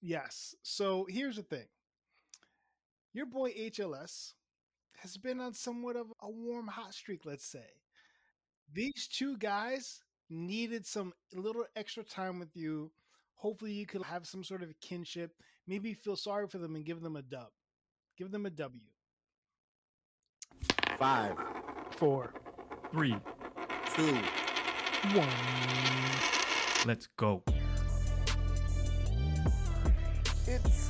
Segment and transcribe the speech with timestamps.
[0.00, 0.54] Yes.
[0.62, 1.66] So here's the thing.
[3.12, 4.34] Your boy HLS
[4.98, 7.64] has been on somewhat of a warm hot streak, let's say.
[8.72, 12.90] These two guys needed some little extra time with you.
[13.34, 15.32] Hopefully you could have some sort of kinship.
[15.66, 17.48] Maybe feel sorry for them and give them a dub.
[18.16, 18.80] Give them a W.
[20.98, 21.36] Five,
[21.96, 22.34] Four.
[22.92, 23.14] Three,
[23.94, 24.18] two,
[25.14, 25.28] One.
[26.86, 27.42] let's go.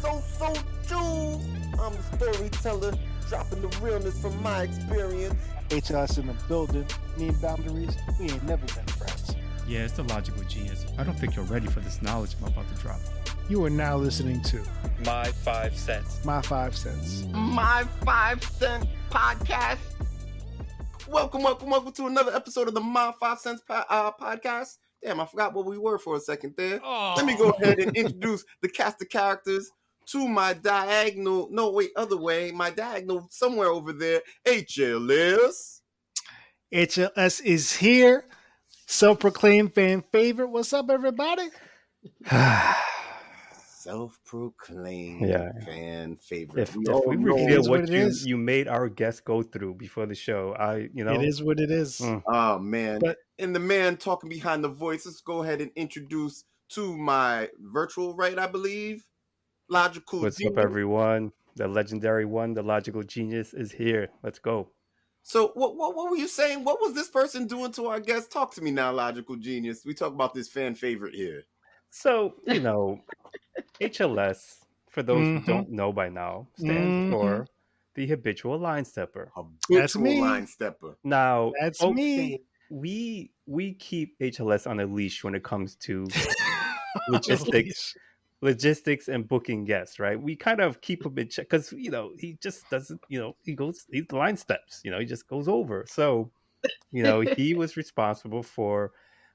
[0.08, 0.54] So so
[0.86, 1.44] Jules.
[1.78, 2.94] I'm the storyteller,
[3.28, 5.34] dropping the realness from my experience.
[5.68, 6.86] HLS in the building.
[7.18, 9.36] Me and Boundaries, we ain't never been friends.
[9.66, 10.86] Yeah, it's the logical genius.
[10.96, 13.00] I don't think you're ready for this knowledge I'm about to drop.
[13.50, 14.62] You are now listening to
[15.04, 16.24] My five cents.
[16.24, 17.24] My Five Cents.
[17.32, 19.78] My five cent podcast.
[21.06, 24.78] Welcome, welcome, welcome to another episode of the My Five Cents po- uh, podcast.
[25.02, 26.80] Damn, I forgot what we were for a second there.
[26.82, 27.14] Oh.
[27.16, 29.70] Let me go ahead and introduce the cast of characters
[30.12, 31.48] to my diagonal.
[31.50, 32.50] No, wait, other way.
[32.52, 34.22] My diagonal somewhere over there.
[34.46, 35.80] HLS.
[36.72, 38.24] HLS is here.
[38.86, 40.48] Self proclaimed fan favorite.
[40.48, 41.48] What's up, everybody?
[43.80, 45.50] Self-proclaimed Yeah.
[45.64, 46.62] fan favorite.
[46.62, 48.26] If, We if we reveal what what you, is.
[48.26, 51.58] you made our guests go through before the show, I you know It is what
[51.60, 51.98] it is.
[52.00, 52.22] Mm.
[52.26, 52.98] Oh man.
[53.00, 57.48] But- and the man talking behind the voice, let's go ahead and introduce to my
[57.60, 59.06] virtual right, I believe.
[59.68, 60.52] Logical what's Genius.
[60.52, 61.32] up everyone?
[61.56, 64.08] The legendary one, the logical genius is here.
[64.22, 64.70] Let's go.
[65.22, 66.64] So what, what what were you saying?
[66.64, 68.30] What was this person doing to our guest?
[68.30, 69.84] Talk to me now, logical genius.
[69.84, 71.44] We talk about this fan favorite here.
[71.90, 73.02] So, you know,
[73.80, 75.40] HLS, for those Mhm.
[75.40, 77.08] who don't know by now, stands Mhm.
[77.10, 77.46] for
[77.94, 79.30] the habitual line stepper.
[79.70, 80.20] That's Habitual me.
[80.20, 80.96] line stepper.
[81.04, 82.42] Now That's folks, me.
[82.70, 86.06] We we keep HLS on a leash when it comes to
[87.08, 87.94] logistics
[88.40, 90.20] logistics and booking guests, right?
[90.20, 91.06] We kind of keep mm.
[91.06, 94.16] him in check because you know he just doesn't, you know, he goes he the
[94.16, 95.84] line steps, you know, he just goes over.
[95.88, 96.30] So,
[96.92, 98.92] you know, he was responsible for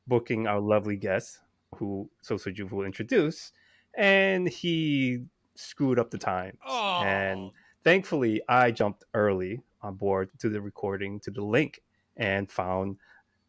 [0.08, 1.40] booking our lovely guests,
[1.76, 3.52] who Sosa Juve will introduce,
[3.98, 5.26] and he
[5.56, 6.58] screwed up the time.
[6.66, 7.02] Oh.
[7.04, 7.52] And
[7.84, 11.82] thankfully, I jumped early on board to the recording to the link
[12.18, 12.98] and found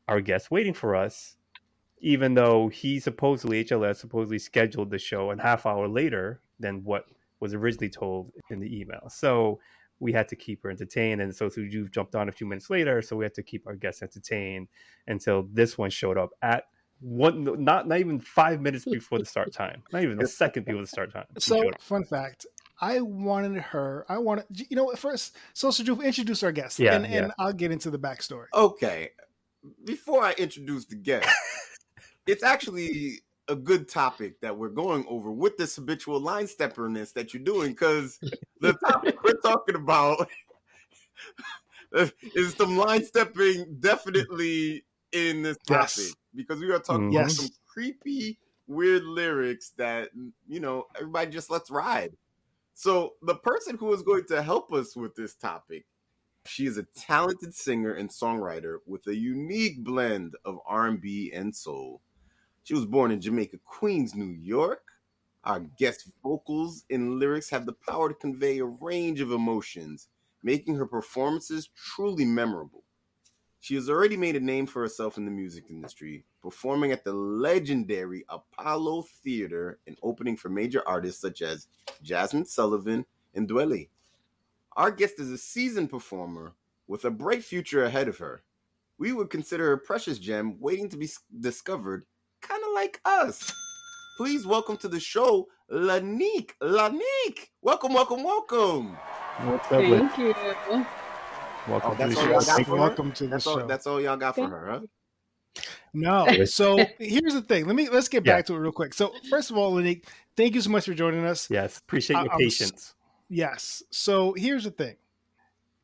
[0.09, 1.37] our guest waiting for us
[2.05, 7.07] even though he supposedly HLS supposedly scheduled the show a half hour later than what
[7.41, 9.09] was originally told in the email.
[9.09, 9.59] So
[10.01, 13.01] we had to keep her entertained, and so Suju jumped on a few minutes later,
[13.01, 14.69] so we had to keep our guests entertained
[15.07, 16.65] until this one showed up at
[17.01, 20.83] one, not not even five minutes before the start time, not even a second before
[20.83, 21.25] the start time.
[21.39, 22.45] So, fun fact.
[22.83, 24.05] I wanted her.
[24.11, 25.37] I wanted you know first.
[25.55, 27.33] So, Juve, introduce our guest, Yeah, and and.
[27.39, 28.47] I'll get into the backstory.
[28.53, 29.11] Okay.
[29.87, 31.27] Before I introduce the guest,
[32.27, 37.35] it's actually a good topic that we're going over with this habitual line stepperness that
[37.35, 38.21] you're doing because
[38.61, 40.29] the topic we're talking about
[41.93, 46.17] is some line stepping definitely in this topic Yes.
[46.35, 47.17] because we are talking Mhm.
[47.17, 50.11] about some creepy weird lyrics that
[50.49, 52.17] you know everybody just lets ride
[52.75, 55.87] so the person who is going to help us with this topic
[56.47, 62.03] she is a talented singer and songwriter with a unique blend of R&B and soul.
[62.65, 64.83] She was born in Jamaica, Queens, New York.
[65.45, 70.09] Our guest vocals and lyrics have the power to convey a range of emotions,
[70.43, 72.83] making her performances truly memorable.
[73.61, 77.13] She has already made a name for herself in the music industry, performing at the
[77.13, 81.69] legendary Apollo Theater and opening for major artists such as
[82.03, 83.05] Jazmine Sullivan
[83.35, 83.89] and Dwele.
[84.77, 86.55] Our guest is a seasoned performer
[86.87, 88.43] with a bright future ahead of her.
[88.97, 91.11] We would consider her a precious gem waiting to be
[91.41, 92.07] discovered,
[92.85, 93.51] like us.
[94.19, 96.51] Please welcome to the show, La'Nique.
[96.63, 98.95] La'Nique, welcome, welcome, welcome.
[99.45, 100.01] What's up, Liz?
[100.01, 100.35] Thank you.
[101.67, 102.31] Welcome Oh, to the show.
[102.31, 102.77] y'all got for her?
[102.77, 103.61] Welcome to the That's show.
[103.63, 103.67] all.
[103.67, 105.63] That's all y'all got for her, huh?
[105.95, 106.45] No.
[106.45, 107.67] So here's the thing.
[107.67, 108.35] Let me let's get Yeah.
[108.37, 108.93] back to it real quick.
[108.93, 110.05] So first of all, La'Nique,
[110.37, 111.49] thank you so much for joining us.
[111.51, 112.95] Yes, appreciate your I- patience.
[113.31, 113.83] Yes.
[113.91, 114.97] So here's the thing.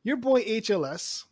[0.05, 1.25] Your boy HLS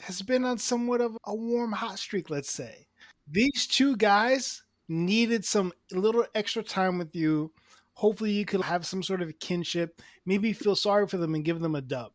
[0.00, 2.88] has been on somewhat of a warm hot streak, let's say.
[3.30, 7.52] These two guys needed some little extra time with you.
[7.94, 10.00] Hopefully you could have some sort of kinship.
[10.26, 12.12] Maybe feel sorry for them and give them a dub.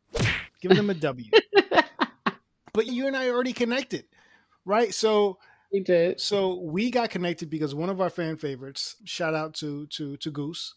[0.62, 1.30] Give them a W.
[2.74, 4.06] but you and I already connected.
[4.66, 4.94] Right?
[4.94, 5.40] So
[5.72, 6.20] You did.
[6.20, 10.32] so we got connected because one of our fan favorites, shout out to to to
[10.32, 10.76] Goose,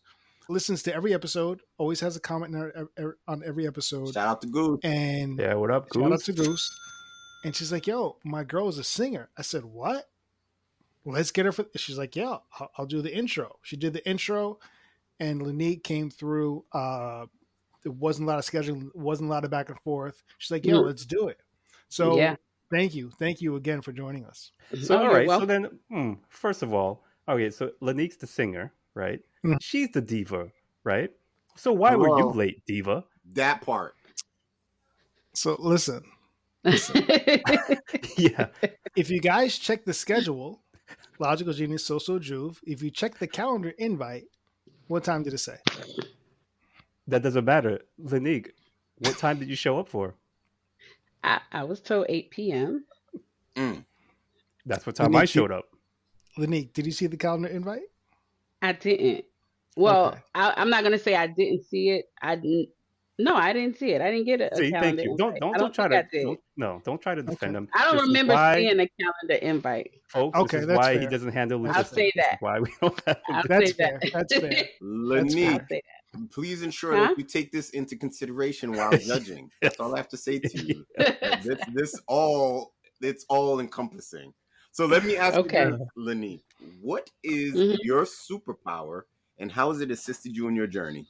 [0.49, 4.29] listens to every episode, always has a comment on, our- er- on every episode, Shout
[4.29, 4.81] out to Goose.
[4.85, 6.71] and Yeah, what up, shout out to Goose.
[7.45, 10.05] And she's like, "Yo, my girl is a singer." I said, "What?
[11.05, 14.07] Let's get her for." She's like, "Yeah, I'll, I'll do the intro." She did the
[14.09, 14.59] intro,
[15.21, 16.65] and La'Nique came through.
[16.73, 17.27] Uh,
[17.85, 20.23] it wasn't a lot of scheduling, wasn't a lot of back and forth.
[20.39, 20.87] She's like, yeah, Mm.
[20.87, 21.41] let's do it."
[21.89, 22.37] So Yeah.
[22.71, 24.53] thank you, thank you again for joining us.
[24.81, 24.97] So
[25.29, 25.41] all.
[25.41, 27.51] So then, hmm, first of all, okay.
[27.51, 29.21] So La'Nique's the singer, right?
[29.45, 29.59] Mhm.
[29.61, 30.51] She's the diva,
[30.85, 31.11] right?
[31.57, 33.05] So why were you late, diva?
[33.35, 33.95] That part.
[35.35, 36.05] So listen,
[38.17, 38.47] yeah.
[38.97, 40.62] if you guys check the schedule,
[41.23, 42.61] Logical Genius, So So Juve.
[42.65, 44.25] If you check the calendar invite,
[44.89, 45.57] what time did it say?
[47.07, 47.81] That doesn't matter.
[48.03, 48.51] La'Nique,
[48.99, 50.17] what time did you show up for?
[51.25, 52.85] I, I was told 8 p.m.
[53.55, 53.85] Mm.
[54.67, 55.67] That's what time I showed up.
[56.37, 57.83] La'Nique, did you see the calendar invite?
[58.61, 59.25] I didn't.
[59.77, 60.19] Well, Okay.
[60.35, 62.07] I, I'm not gonna say I didn't see it.
[62.21, 62.69] I didn't.
[63.19, 64.01] No, I didn't see it.
[64.01, 65.17] I didn't get a, a See, thank you.
[65.19, 65.41] Don't invite.
[65.41, 66.83] don't don't try to don't, no.
[66.85, 67.69] Don't try to defend him.
[67.75, 69.91] I don't This remember why, seeing a calendar invite.
[70.09, 70.39] folks.
[70.39, 71.11] Okay, this is that's why he fair.
[71.11, 72.39] doesn't handle I'll say that.
[72.41, 74.01] why we don't have I'll That's say fair.
[74.03, 74.13] that.
[74.13, 74.53] That's fair.
[74.83, 75.61] I'll La'Nique,
[76.15, 77.09] I'll please ensure Huh?
[77.09, 79.51] that you take this into consideration while judging.
[79.61, 80.87] That's all I have to say to you.
[81.43, 84.33] this, this all it's all encompassing.
[84.73, 85.65] So let me ask Okay.
[85.65, 86.45] you, this, La'Nique,
[86.81, 87.77] what is Mhm.
[87.83, 89.03] your superpower
[89.39, 91.07] and how has it assisted you in your journey?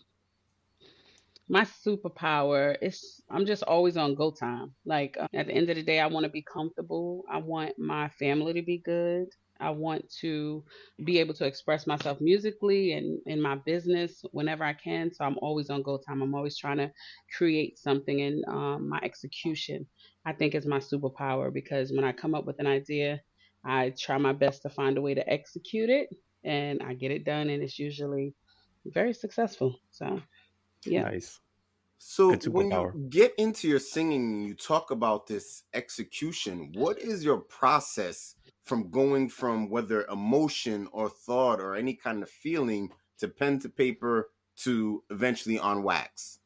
[1.48, 4.74] My superpower is I'm just always on go time.
[4.84, 7.24] Like uh, at the end of the day, I want to be comfortable.
[7.30, 9.28] I want my family to be good.
[9.60, 10.64] I want to
[11.04, 15.12] be able to express myself musically and in my business whenever I can.
[15.12, 16.22] So I'm always on go time.
[16.22, 16.90] I'm always trying to
[17.36, 19.86] create something, and um, my execution
[20.26, 23.20] I think is my superpower because when I come up with an idea,
[23.64, 26.08] I try my best to find a way to execute it,
[26.44, 28.34] and I get it done, and it's usually
[28.86, 29.76] very successful.
[29.90, 30.20] So
[30.84, 31.02] yeah.
[31.02, 31.40] Nice.
[31.98, 36.72] So when you get into your singing, you talk about this execution.
[36.74, 38.34] What is your process
[38.64, 43.68] from going from whether emotion or thought or any kind of feeling to pen to
[43.68, 44.30] paper
[44.64, 46.40] to eventually on wax?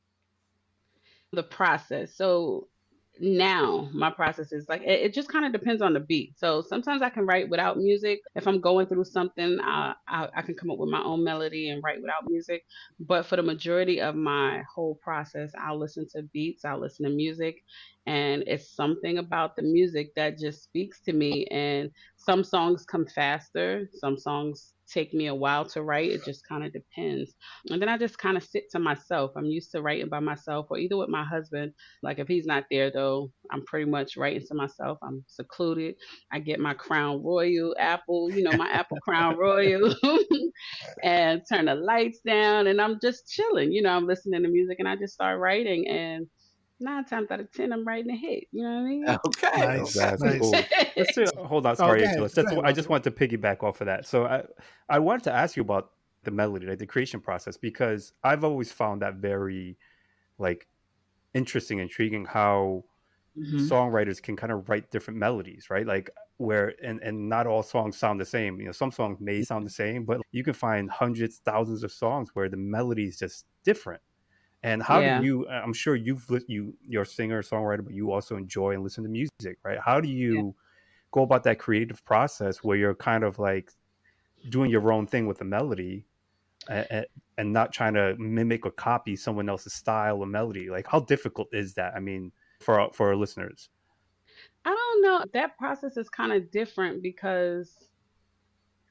[1.33, 2.15] the process.
[2.15, 2.69] So
[3.21, 6.39] now my process is like it, it just kind of depends on the beat.
[6.39, 8.21] So sometimes I can write without music.
[8.35, 11.71] If I'm going through something, I, I I can come up with my own melody
[11.71, 12.65] and write without music.
[13.01, 17.13] But for the majority of my whole process, I'll listen to beats, I'll listen to
[17.13, 17.57] music,
[18.07, 21.47] and it's something about the music that just speaks to me.
[21.51, 21.91] And
[22.27, 26.11] some songs come faster, some songs take me a while to write.
[26.11, 27.35] It just kind of depends.
[27.71, 29.31] And then I just kind of sit to myself.
[29.37, 31.73] I'm used to writing by myself or either with my husband.
[32.03, 34.99] Like if he's not there though, I'm pretty much writing to myself.
[35.05, 35.95] I'm secluded.
[36.33, 39.95] I get my Crown Royal Apple, you know, my Apple Crown Royal
[41.05, 43.71] and turn the lights down and I'm just chilling.
[43.71, 46.27] You know, I'm listening to music and I just start writing and
[46.81, 48.45] nine times out of ten I'm writing a hit.
[48.53, 49.07] You know what I mean?
[49.27, 49.79] Okay.
[49.79, 49.95] Nice.
[49.95, 50.41] That's nice.
[50.41, 50.65] cool.
[50.97, 52.29] Let's do, hold on, sorry, go ahead, Angela.
[52.29, 54.07] go That's, ahead, I just want to piggyback off of that.
[54.07, 54.43] So I,
[54.89, 55.91] I wanted to ask you about
[56.25, 59.79] the melody, like the creation process, because I've always found that very,
[60.39, 60.67] like,
[61.35, 62.25] interesting, intriguing.
[62.25, 62.85] How
[63.39, 63.69] Mhm.
[63.69, 65.87] songwriters can kind of write different melodies, right?
[65.87, 68.59] Like where and and not all songs sound the same.
[68.61, 71.93] You know, some songs may sound the same, but you can find hundreds, thousands of
[71.93, 74.01] songs where the melody is just different.
[74.67, 75.21] And how Yeah.
[75.21, 75.47] do you?
[75.47, 79.05] Uh, I'm sure you've you you're a singer, songwriter, but you also enjoy and listen
[79.05, 79.79] to music, right?
[79.79, 80.57] How do you
[81.13, 83.71] go about that creative process where you're kind of like
[84.51, 86.05] doing your own thing with the melody?
[86.69, 87.07] And,
[87.39, 91.47] and not trying to mimic or copy someone else's style or melody like how difficult
[91.53, 93.69] is that i mean for our, for our listeners
[94.65, 95.25] I don't know.
[95.33, 97.73] That process is kind of different because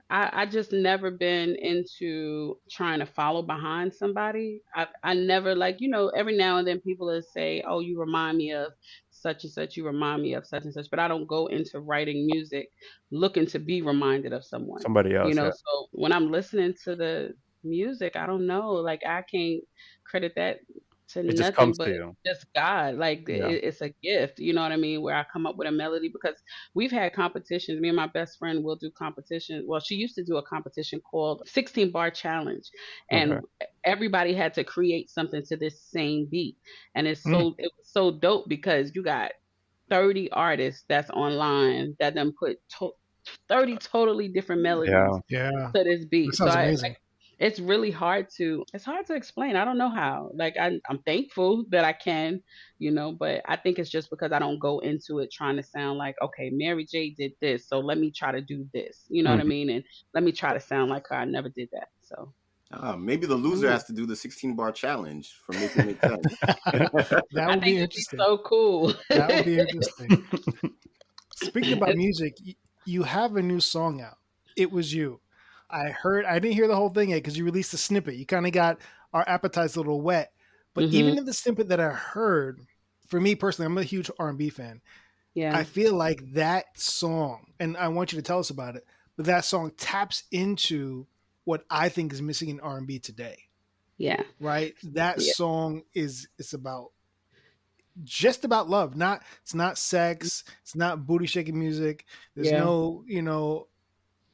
[0.09, 4.61] I, I just never been into trying to follow behind somebody.
[4.75, 7.99] I, I never like, you know, every now and then people will say, oh, you
[7.99, 8.71] remind me of
[9.09, 11.79] such and such, you remind me of such and such, but I don't go into
[11.79, 12.69] writing music
[13.11, 14.81] looking to be reminded of someone.
[14.81, 15.51] somebody else you know, yeah.
[15.51, 17.33] so when I'm listening to the
[17.63, 19.63] music, I don't know, like I can't
[20.05, 20.59] credit that
[21.09, 22.95] to it just nothing comes but to you just God.
[22.95, 23.47] Like Yeah.
[23.47, 25.01] it, it's a gift, you know what I mean?
[25.01, 26.35] Where I come up with a melody because
[26.73, 27.79] we've had competitions.
[27.79, 29.65] Me and my best friend will do competitions.
[29.67, 32.63] Well, she used to do a competition called 16 Bar Challenge,
[33.11, 33.41] and Okay.
[33.83, 36.57] everybody had to create something to this same beat.
[36.95, 37.55] And it's so mm.
[37.57, 39.31] it was so dope because you got
[39.89, 42.93] 30 artists that's online that then put to-
[43.49, 45.71] 30 totally different melodies yeah Yeah.
[45.75, 46.31] to this beat.
[46.31, 46.95] That sounds so I, amazing.
[47.39, 49.55] Like, it's really hard to it's hard to explain.
[49.55, 50.31] I don't know how.
[50.35, 52.41] Like I, I'm thankful that I can,
[52.79, 55.63] you know, but I think it's just because I don't go into it trying to
[55.63, 59.05] sound like okay, Mary J did this, so let me try to do this.
[59.09, 59.47] You know what I Mhm.
[59.49, 59.69] mean?
[59.69, 61.15] And let me try to sound like her.
[61.15, 61.89] I never did that.
[62.01, 62.33] So
[62.71, 63.69] Ah, maybe the loser Ooh.
[63.69, 66.39] has to do the 16 bar challenge for making it sense.
[67.31, 68.19] that would be think it'd be interesting.
[68.19, 68.93] so cool.
[69.13, 70.17] That would be interesting.
[71.35, 72.33] Speaking about music,
[72.85, 74.17] you have a new song out.
[74.55, 75.21] It was you.
[75.69, 76.25] I heard.
[76.25, 78.15] I didn't hear the whole thing yet because you released a snippet.
[78.15, 78.79] You kind of got
[79.13, 80.31] our appetites a little wet.
[80.73, 80.93] But Mhm.
[80.93, 82.65] even in the snippet that I heard,
[83.07, 84.81] for me personally, I'm a huge R&B fan.
[85.33, 85.57] Yeah.
[85.57, 88.85] I feel like that song, and I want you to tell us about it.
[89.15, 91.07] But that song taps into
[91.45, 93.37] what I think is missing in R&B today.
[93.97, 94.23] yeah.
[94.41, 94.75] Right?
[94.83, 95.31] That Yeah.
[95.35, 96.91] song is it's about
[98.03, 98.97] just about love.
[98.97, 100.43] Not it's not sex.
[100.63, 102.05] It's not booty shaking music.
[102.35, 102.59] There's Yeah.
[102.59, 103.67] no you know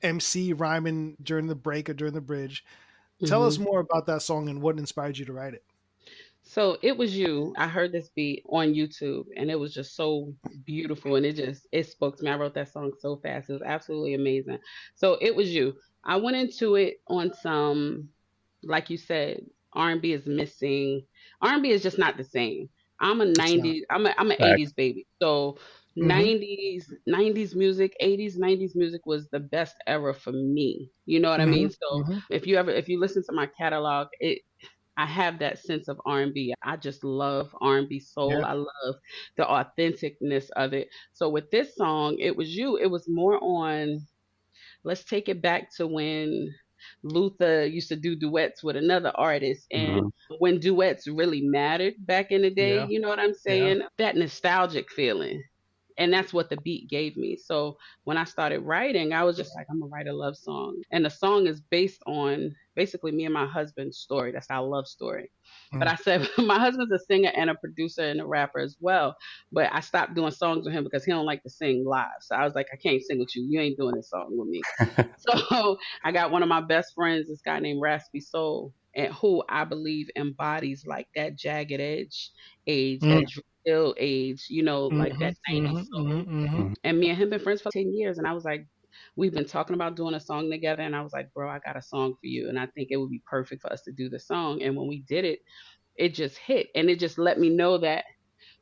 [0.03, 2.65] MC rhyming during the break or during the bridge.
[3.25, 3.47] Tell Mhm.
[3.47, 5.65] us more about that song and what inspired you to write it.
[6.43, 7.53] So it was you.
[7.57, 10.33] I heard this beat on YouTube and it was just so
[10.65, 12.31] beautiful and it just it spoke to me.
[12.31, 13.49] I wrote that song so fast.
[13.49, 14.59] It was absolutely amazing.
[14.95, 15.75] So it was you.
[16.03, 18.09] I went into it on some
[18.63, 19.41] like you said,
[19.73, 21.05] R&B is missing.
[21.41, 22.69] R&B is just not the same.
[22.99, 23.77] I'm a not.
[23.77, 25.07] 90s I'm a I'm an 80s baby.
[25.21, 25.57] So
[25.99, 26.31] Mhm.
[26.39, 30.91] 90s 90s music, 80s 90s music was the best era for me.
[31.05, 31.69] You know what I mean?
[31.69, 32.21] So Mhm.
[32.29, 34.41] if you ever if you listen to my catalog it
[34.97, 38.45] i have that sense of r&b i just love r&b soul Yeah.
[38.45, 38.95] i love
[39.37, 43.99] the authenticness of it so with this song it was you it was more on
[44.83, 46.53] let's take it back to when
[47.03, 52.41] luther used to do duets with another artist and when duets really mattered back in
[52.41, 52.87] the day Yeah.
[52.87, 55.41] you know what i'm saying that nostalgic feeling
[55.97, 59.55] and that's what the beat gave me so when I started writing, I was just
[59.55, 60.81] like, I'm gonna write a love song.
[60.91, 64.31] And the song is based on basically me and my husband's story.
[64.31, 65.31] That's our love story.
[65.79, 69.15] But I said my husband's a singer and a producer and a rapper as well.
[69.51, 72.07] But I stopped doing songs with him because he don't like to sing live.
[72.21, 73.45] So I was like, I can't sing with you.
[73.49, 74.65] You ain't doing this song with me.
[75.17, 79.43] so I got one of my best friends, this guy named Raspy Soul, and who
[79.49, 82.31] I believe embodies like that jagged edge
[82.67, 83.09] age, Mm.
[83.09, 83.25] that
[83.65, 86.75] Dru Hill age, you know, like that 90s Mhm, soul mhm, mhm.
[86.83, 88.67] and me and him been friends for 10 years and i was like
[89.15, 91.77] we've been talking about doing a song together and i was like bro i got
[91.77, 94.09] a song for you and i think it would be perfect for us to do
[94.09, 95.39] the song and when we did it
[95.95, 98.05] it just hit and it just let me know that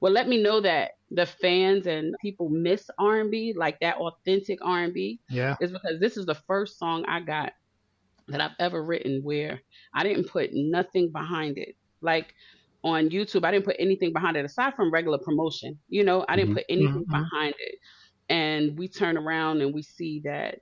[0.01, 5.20] well let me know that the fans and people miss r&b like that authentic r&b
[5.29, 5.56] Yeah.
[5.60, 7.53] is because this is the first song i got
[8.27, 9.62] that i've ever written where
[9.96, 12.34] i didn't put nothing behind it like
[12.83, 16.36] on youtube i didn't put anything behind it aside from regular promotion you know i
[16.36, 16.53] didn't Mhm.
[16.53, 17.31] put anything Mhm.
[17.31, 17.75] behind it
[18.29, 20.59] and we turn around and we see that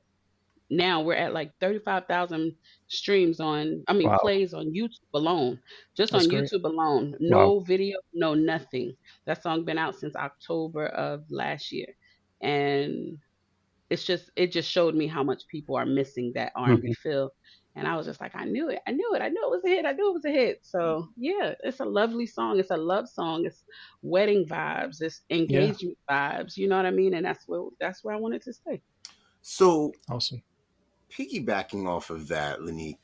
[0.69, 2.53] now we're at like 35,000
[2.87, 4.17] streams on I mean Wow.
[4.19, 5.61] plays on YouTube alone
[5.95, 6.51] just That's on great.
[6.51, 8.93] YouTube alone no video no nothing
[9.25, 11.87] that song been out since October of last year
[12.41, 13.17] and
[13.89, 17.31] it's just it just showed me how much people are missing that R&B feel
[17.77, 19.63] and I was just like I knew it I knew it I knew it was
[19.63, 22.71] a hit I knew it was a hit so yeah it's a lovely song it's
[22.71, 23.63] a love song it's
[24.01, 28.15] wedding vibes it's engagement vibes you know what I mean and that's where that's where
[28.15, 28.81] I wanted to stay
[29.41, 30.41] So, Awesome.
[31.09, 32.97] piggybacking off of that, La'Nique,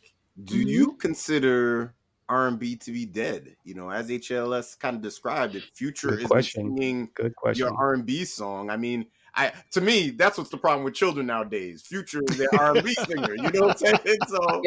[0.44, 0.68] do Mhm.
[0.68, 1.96] you consider
[2.28, 3.56] R&B to be dead?
[3.64, 6.76] You know, as HLS kind of described it, Future Good is question.
[6.76, 7.66] singing Good question.
[7.66, 8.70] your R&B song.
[8.70, 11.82] I mean, I to me, that's what's the problem with children nowadays.
[11.82, 13.36] Future is their R&B singer.
[13.36, 14.18] You know what I'm saying?
[14.28, 14.62] So,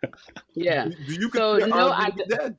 [0.54, 2.56] yeah do you So, no, R&B I to be d- dead?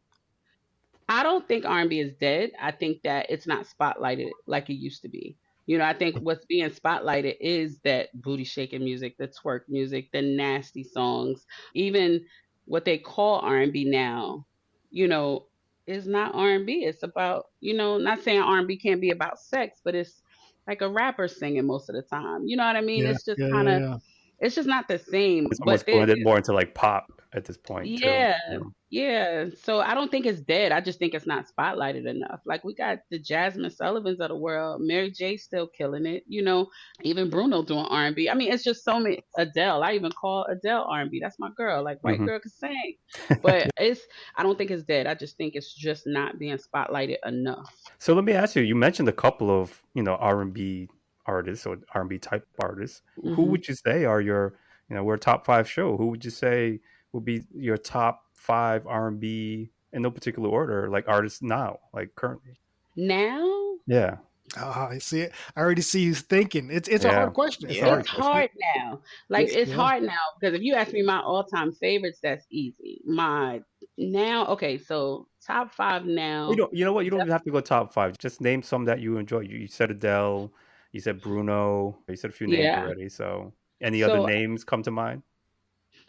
[1.09, 2.51] I don't think R&B is dead.
[2.59, 5.35] I think that it's not spotlighted like it used to be.
[5.67, 10.09] You know, I think what's being spotlighted is that booty shaking music, the twerk music,
[10.11, 12.25] the nasty songs, even
[12.65, 14.45] what they call R&B now.
[14.89, 15.47] You know,
[15.85, 16.85] is not R&B.
[16.85, 20.21] It's about you know, not saying R&B can't be about sex, but it's
[20.67, 22.45] like a rapper singing most of the time.
[22.45, 23.03] You know what I mean?
[23.03, 23.97] Yeah, it's just yeah, kind of, yeah,
[24.39, 25.47] it's just not the same.
[25.47, 27.87] It's but almost blended more into like pop at this point.
[27.87, 28.37] Yeah.
[28.49, 28.71] know?
[28.89, 30.73] Yeah, so I don't think it's dead.
[30.73, 32.41] I just think it's not spotlighted enough.
[32.45, 36.23] Like we got the Jazmine Sullivans of the world, Mary J still killing it.
[36.27, 36.67] You know,
[37.01, 38.29] even Bruno doing R and B.
[38.29, 39.23] I mean, it's just so many.
[39.37, 41.21] Adele, I even call Adele R and B.
[41.21, 41.81] That's my girl.
[41.83, 42.25] Like white Mhm.
[42.25, 42.95] girl can sing.
[43.41, 44.01] But it's.
[44.35, 45.07] I don't think it's dead.
[45.07, 47.73] I just think it's just not being spotlighted enough.
[47.97, 48.61] So let me ask you.
[48.63, 50.89] You mentioned a couple of you know R and B
[51.25, 53.03] artists or R and B type artists.
[53.15, 53.47] Who Mhm.
[53.51, 54.55] would you say are your
[54.89, 55.95] you know we're a top five show?
[55.95, 56.81] Who would you say
[57.13, 61.79] would be your top five R and B in no particular order, like artists now,
[61.93, 62.59] like currently?
[62.95, 64.17] Now Yeah.
[64.57, 65.31] Ah, I see it.
[65.55, 66.69] I already see you thinking.
[66.71, 67.69] It's it's a hard question.
[67.69, 67.89] It's a Yeah.
[67.89, 68.23] hard question.
[68.23, 68.99] hard now.
[69.29, 69.77] Like It's- it's yeah.
[69.77, 73.01] hard now because if you ask me my all-time favorites, that's easy.
[73.05, 73.61] My
[73.97, 76.49] now, okay, so top five now.
[76.49, 76.73] You don't.
[76.73, 77.05] You know what?
[77.05, 78.17] You don't even have to go top five.
[78.17, 79.39] Just name some that you enjoy.
[79.41, 80.51] You, you said Adele.
[80.91, 81.97] You said Bruno.
[82.09, 82.83] You said a few names Yeah.
[82.83, 83.07] already.
[83.07, 85.23] So any So- other names come to mind?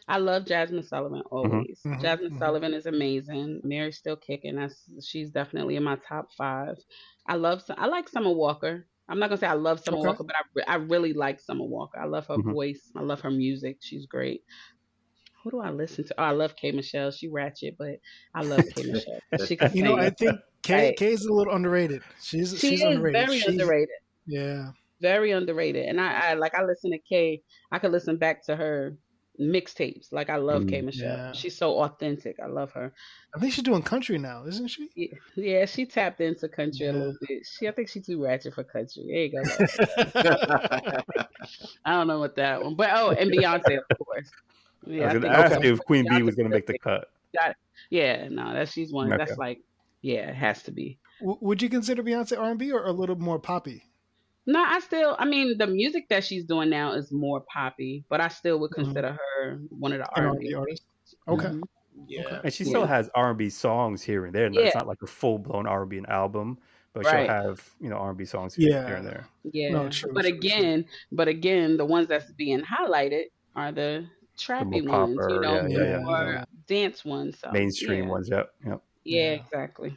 [0.09, 1.80] I love Jazmine Sullivan always.
[1.87, 2.38] Mhm, Jazmine mhm.
[2.38, 3.61] Sullivan is amazing.
[3.64, 4.56] Mary's still kicking.
[4.56, 6.76] That's she's definitely in my top five.
[7.26, 7.62] I love.
[7.76, 8.87] I like Summer Walker.
[9.09, 10.06] I'm not gonna say I love Summer Okay.
[10.09, 11.99] Walker, but I I really like Summer Walker.
[12.00, 12.52] I love her Mhm.
[12.52, 12.90] voice.
[12.97, 13.78] I love her music.
[13.80, 14.42] She's great.
[15.42, 16.14] who do I listen to?
[16.18, 17.11] Oh, I love K Michelle.
[17.11, 17.99] She ratchet, but
[18.32, 19.18] I love K Michelle.
[19.49, 19.97] She can You know.
[19.99, 20.97] I think Kay Right.
[20.97, 22.02] Kay's a little underrated.
[22.23, 23.26] She's she she's is underrated.
[23.26, 23.88] very She's- underrated.
[24.25, 24.71] Yeah.
[25.00, 25.87] Very underrated.
[25.87, 27.42] And I, I like I listen to Kay.
[27.73, 28.97] I could listen back to her
[29.40, 30.12] mixtapes.
[30.12, 30.84] Like I love K Mm.
[30.86, 31.16] Michelle.
[31.16, 31.32] Yeah.
[31.32, 32.36] She's so authentic.
[32.42, 32.92] I love her.
[33.34, 34.88] I think she's doing country now, isn't she?
[34.94, 37.46] Yeah, yeah, she tapped into country a little bit.
[37.46, 39.04] She, I think she's too ratchet for country.
[39.06, 41.02] There you go.
[41.84, 44.30] I don't know what that one, but oh, and Beyonce, of course.
[44.86, 46.66] I Yeah, was I gonna think ask you if Queen Bee Beyonce's was gonna make
[46.66, 47.04] the good.
[47.34, 47.56] cut.
[47.90, 49.08] Yeah, no, that's she's one.
[49.08, 49.60] That's like,
[50.02, 50.98] yeah, it has to be.
[51.20, 53.84] W- Would you consider Beyonce R and B or a little more poppy?
[54.46, 58.20] No, I still, I mean, the music that she's doing now is more poppy, but
[58.20, 59.02] I still would Mhm.
[59.02, 60.82] consider her one of the An R R and and B B artist.
[61.28, 61.52] Okay.
[61.52, 61.68] Mhm.
[62.06, 62.42] yeah.
[62.44, 64.46] And she still has R and B songs here and there.
[64.50, 64.62] Yeah.
[64.64, 66.58] It's not like a full blown R and B album,
[66.94, 67.06] but Right.
[67.06, 69.28] she'll have you know R and B songs here, here and there.
[69.44, 70.70] Yeah, No, true, but true, true.
[70.70, 73.25] again, but again, the ones that's being highlighted
[73.56, 74.08] are the
[74.38, 76.44] trappy more ones, you know, yeah, yeah, yeah, more yeah.
[76.66, 77.40] dance ones.
[77.40, 78.08] So, Mainstream yeah.
[78.08, 78.28] ones.
[78.30, 78.54] Yep.
[78.66, 78.82] Yep.
[79.04, 79.34] Yeah, Yeah.
[79.34, 79.96] exactly.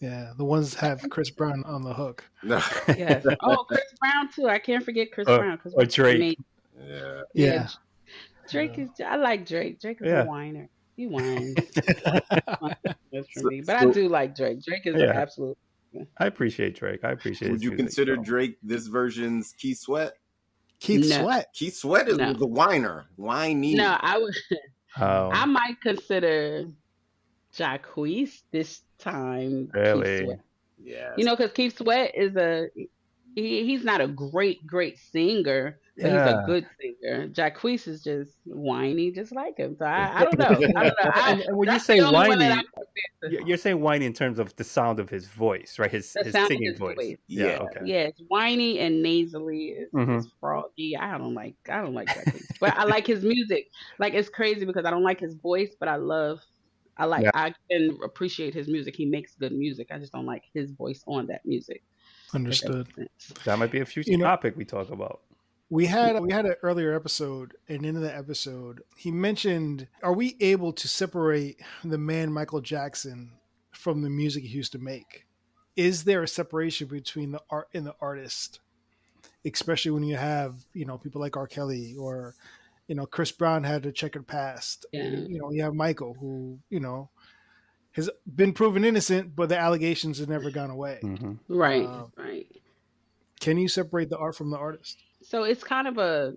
[0.00, 2.24] Yeah, the ones have Chris Brown on the hook.
[2.42, 2.60] No.
[2.88, 3.24] Yes.
[3.42, 4.48] oh, Chris Brown too.
[4.48, 5.58] I can't forget Chris oh, Or- Brown.
[5.58, 6.16] Chris or Drake.
[6.16, 6.44] amazing.
[6.86, 7.20] yeah.
[7.32, 7.68] Yeah.
[8.50, 8.90] Drake is.
[9.04, 9.80] I like Drake.
[9.80, 10.22] Drake is Yeah.
[10.24, 10.68] a whiner.
[10.96, 11.54] He whines.
[11.74, 14.62] That's for So- me, but so- I do like Drake.
[14.64, 15.10] Drake is Yeah.
[15.10, 15.56] an absolute.
[16.18, 17.04] I appreciate Drake.
[17.04, 17.50] I appreciate.
[17.52, 18.22] Would his you music, consider so.
[18.22, 20.14] Drake this version's Keith Sweat?
[20.80, 21.22] Keith No.
[21.22, 21.46] Sweat.
[21.54, 22.32] Keith Sweat is No.
[22.32, 23.74] the whiner, whiny.
[23.74, 24.34] No, I would.
[25.00, 26.66] Oh, I might consider
[27.56, 29.66] Jacquees this time.
[29.66, 30.24] Keith really?
[30.24, 30.40] Sweat.
[30.82, 31.12] Yeah.
[31.16, 32.68] You know, because Keith Sweat is a
[33.34, 37.28] he, he's not a great great singer, but he's a good singer.
[37.28, 39.74] Jacquees is just whiny, just like him.
[39.76, 40.46] So I, I don't know.
[40.46, 40.70] I don't
[41.04, 41.10] know.
[41.14, 42.84] I, And, and when you say the only one whiny, that I compare
[43.22, 43.32] to.
[43.32, 45.90] you're you're saying whiny in terms of the sound of his voice, right?
[45.90, 46.96] His his singing his voice.
[46.96, 47.16] voice.
[47.26, 47.46] Yeah.
[47.46, 47.58] Yeah.
[47.58, 47.80] Okay.
[47.84, 49.68] Yeah, it's whiny and nasally.
[49.78, 50.18] It's, Mhm.
[50.18, 50.96] it's froggy.
[50.96, 51.56] I don't like.
[51.68, 53.68] I don't like Jacquees, but I like his music.
[53.98, 56.40] Like it's crazy because I don't like his voice, but I love.
[56.96, 57.24] I like.
[57.24, 57.30] Yeah.
[57.34, 58.94] I can appreciate his music.
[58.96, 59.88] He makes good music.
[59.90, 61.82] I just don't like his voice on that music.
[62.26, 62.88] If that Understood.
[63.44, 65.20] That might be a future You know- topic we talk about.
[65.70, 70.36] We had we had an earlier episode, and in the episode, he mentioned, "Are we
[70.38, 73.32] able to separate the man Michael Jackson
[73.72, 75.26] from the music he used to make?
[75.74, 78.60] Is there a separation between the art and the artist,
[79.44, 81.46] especially when you have you know people like R.
[81.46, 82.34] Kelly or
[82.88, 84.86] you know Chris Brown had a checkered past.
[84.92, 85.04] Yeah.
[85.04, 87.10] You know, you have Michael who you know
[87.92, 90.98] has been proven innocent, but the allegations have never gone away.
[91.00, 91.86] hmm Right.
[91.86, 92.46] Um, right.
[93.40, 94.98] Can you separate the art from the artist?
[95.22, 96.34] So it's kind of a,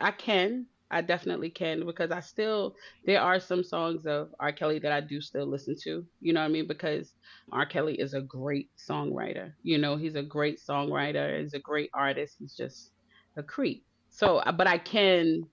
[0.00, 4.52] I can, I definitely can because I still, there are some songs of R.
[4.52, 6.04] Kelly that I do still listen to.
[6.20, 6.66] You know what I mean?
[6.66, 7.12] Because
[7.52, 7.66] R.
[7.66, 9.52] Kelly is a great songwriter.
[9.62, 11.40] You know, he's a great songwriter.
[11.40, 12.36] He's a great artist.
[12.38, 12.92] He's just
[13.36, 13.84] a creep.
[14.16, 15.46] So, uh, but I can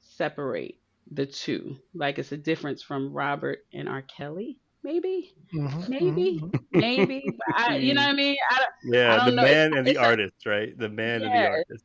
[0.00, 1.76] separate the two.
[1.94, 4.02] Like it's a difference from Robert and R.
[4.02, 6.40] Kelly, maybe, Mhm, Maybe.
[6.40, 6.60] mhm.
[6.72, 7.24] maybe.
[7.56, 8.36] I, you know what I mean?
[8.50, 9.42] I, don't- Yeah, I the don't know.
[9.44, 10.76] man It's- and the it's a- artist, right?
[10.78, 11.84] The man and the artist.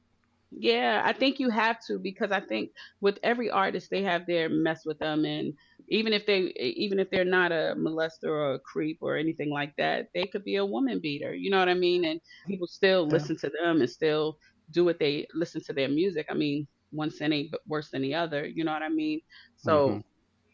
[0.51, 4.49] Yeah, I think you have to because I think with every artist they have their
[4.49, 5.53] mess with them and
[5.87, 9.75] even if they even if they're not a molester or a creep or anything like
[9.77, 11.33] that, they could be a woman beater.
[11.35, 12.03] You know what I mean?
[12.03, 13.13] And people still Yeah.
[13.13, 14.39] listen to them and still
[14.71, 16.27] do what they listen to their music.
[16.29, 18.45] I mean, one sin ain't but worse than the other.
[18.45, 19.21] You know what I mean?
[19.57, 20.03] So Mhm.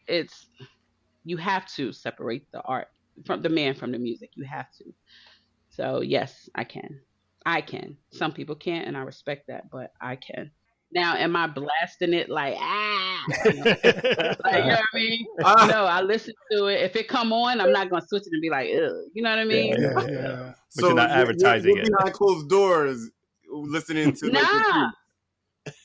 [0.06, 0.48] it's
[1.24, 2.88] you have to separate the art
[3.24, 4.30] from the man from the music.
[4.34, 4.84] You have to.
[5.70, 7.00] So yes, I can.
[7.44, 7.96] I can.
[8.12, 10.50] Some people can't, and I respect that, but I can.
[10.92, 13.24] Now, am I blasting it like ah?
[13.46, 13.74] like, you know
[14.44, 15.26] what I mean?
[15.44, 16.82] Ah, No, I listen to it.
[16.82, 18.92] If it come on, I'm not gonna switch it and be like, ugh.
[19.14, 19.74] You know what I mean?
[19.80, 20.08] Yeah, Yeah.
[20.10, 20.52] yeah.
[20.74, 21.90] But you're not advertising you're it.
[21.92, 23.10] behind closed doors,
[23.62, 24.26] listening to.
[24.30, 24.90] like, Nah.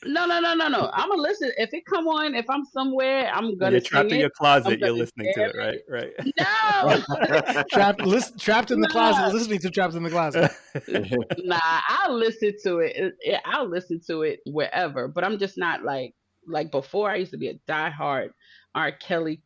[0.05, 0.91] No, no, no, no, no.
[0.93, 1.51] I'm gonna listen.
[1.57, 4.21] If it come on, if I'm somewhere, I'm gonna You're trapped in it.
[4.21, 4.79] your closet.
[4.79, 5.79] You're listening to jam it, right?
[5.89, 7.03] Right.
[7.49, 8.91] No, trapped, list, trapped in the Nah.
[8.93, 10.51] closet, listening to "Trapped in the Closet."
[11.43, 11.57] nah.
[11.89, 12.95] I'll listen to it.
[12.95, 15.07] It- it- I'll listen to it wherever.
[15.07, 16.13] But I'm just not like
[16.47, 17.09] like before.
[17.09, 18.29] I used to be a diehard
[18.75, 18.91] R.
[18.91, 19.41] Kelly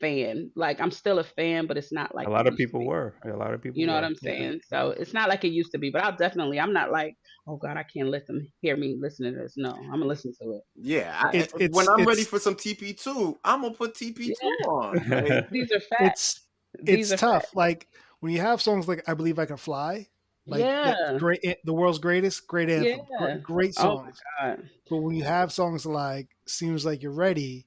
[0.00, 0.50] fan.
[0.56, 3.14] Like I'm still a fan, but it's not like a lot of people were.
[3.24, 3.78] A lot of people.
[3.78, 4.00] You know were.
[4.00, 4.60] what I'm saying?
[4.68, 5.90] So it's not like it used to be.
[5.90, 6.58] But I'll definitely.
[6.60, 9.54] I'm not like, oh God, I can't let them hear me listening to this.
[9.56, 10.62] No, I'm gonna listen to it.
[10.76, 14.66] yeah, I, it's- when I'm ready for some TP2, I'm gonna put TP2 Yeah.
[14.66, 15.04] on.
[15.08, 16.40] Like, These are facts.
[16.86, 17.42] It's it's are tough.
[17.42, 17.54] facts.
[17.54, 17.88] Like
[18.20, 20.08] when you have songs like "I Believe I Can Fly,"
[20.46, 21.18] like Yeah.
[21.18, 23.18] great, the world's greatest, great anthem, Yeah.
[23.18, 24.20] great, great Oh my songs.
[24.40, 24.68] God.
[24.90, 27.66] But when you have songs like "Seems Like You're Ready,"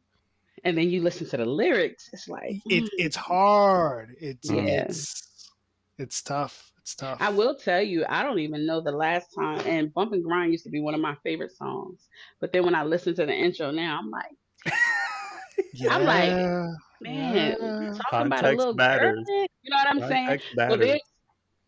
[0.63, 2.09] And then you listen to the lyrics.
[2.13, 2.89] It's like it, mm.
[2.97, 4.15] it's hard.
[4.19, 4.85] It's Yeah.
[4.89, 5.51] it's
[5.97, 6.71] it's tough.
[6.81, 7.17] It's tough.
[7.21, 9.59] I will tell you, I don't even know the last time.
[9.65, 12.07] And Bump and Grind used to be one of my favorite songs.
[12.39, 14.31] But then when I listen to the intro now, I'm like,
[15.89, 16.61] I'm like,
[17.01, 17.93] Man, Yeah.
[18.11, 19.15] talking about a little matters.
[19.27, 19.47] girl.
[19.63, 20.27] You know what I'm saying?
[20.27, 20.99] Context Well, matters.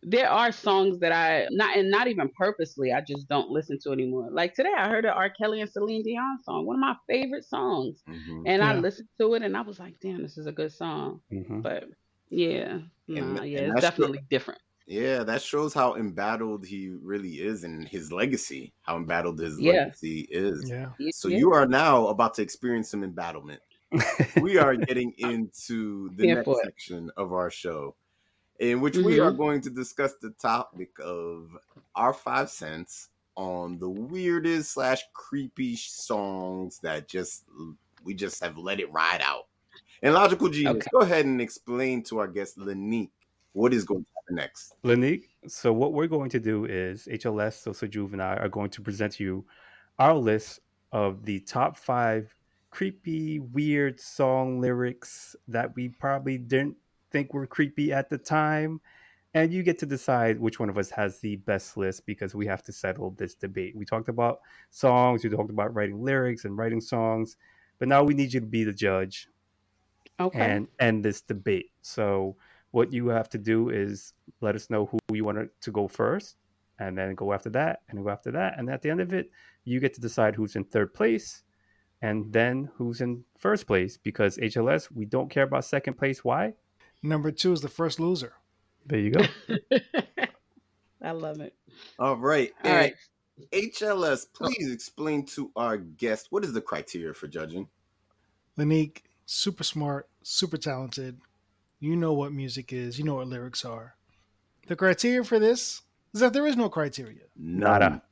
[0.04, 2.92] There, there are songs that I not and not even purposely.
[2.92, 4.28] I just don't listen to anymore.
[4.30, 5.30] Like today, I heard an R.
[5.30, 8.42] Kelly and Celine Dion song, one of my favorite songs, Mhm.
[8.46, 11.20] and I listened to it, and I was like, "Damn, this is a good song."
[11.32, 11.62] Mhm.
[11.62, 11.84] But
[12.30, 14.60] yeah, And- nah, yeah, it's that's definitely different.
[14.86, 19.72] Yeah, that shows how embattled he really is and his legacy, how embattled his Yeah.
[19.84, 20.68] legacy is.
[20.68, 20.90] Yeah.
[21.12, 21.38] So Yeah.
[21.38, 23.62] you are now about to experience some embattlement.
[24.46, 27.96] we are getting into the Here next section of our show,
[28.58, 29.38] in which we are mm-hmm.
[29.38, 31.56] going to discuss the topic of
[31.94, 37.44] our five cents on the weirdest slash creepy songs that just
[38.04, 39.46] we just have let it ride out.
[40.02, 40.88] And logical genius, Okay.
[40.92, 43.10] go ahead and explain to our guest La'Nique
[43.52, 44.74] what is going to happen next.
[44.84, 48.70] La'Nique, so what we're going to do is HLS, Sosa Juve, and I are going
[48.70, 49.44] to present you
[49.98, 50.60] our list
[50.92, 52.34] of the top five
[52.70, 56.76] creepy, weird song lyrics that we probably didn't
[57.14, 58.80] think were creepy at the time.
[59.34, 62.46] And you get to decide which one of us has the best list because we
[62.46, 63.76] have to settle this debate.
[63.76, 67.36] We talked about songs, we talked about writing lyrics and writing songs,
[67.78, 69.28] but now we need you to be the judge
[70.20, 70.40] Okay.
[70.40, 71.70] and end this debate.
[71.82, 72.36] So
[72.72, 76.36] what you have to do is let us know who you want to go first,
[76.80, 79.30] and then go after that, and go after that, and at the end of it,
[79.64, 81.44] you get to decide who's in third place,
[82.02, 83.96] and then who's in first place.
[83.96, 86.24] Because HLS, we don't care about second place.
[86.24, 86.54] Why?
[87.04, 88.32] Number two is the first loser.
[88.86, 89.24] There you go.
[91.02, 91.54] I love it.
[91.98, 92.50] All right.
[92.64, 92.94] All right.
[93.52, 97.68] HLS, please explain to our guest what is the criteria for judging?
[98.58, 101.18] La'Nique, super smart, super talented.
[101.78, 102.98] You know what music is.
[102.98, 103.96] You know what lyrics are.
[104.66, 105.82] The criteria for this
[106.14, 107.24] is that there is no criteria.
[107.36, 108.02] Nada.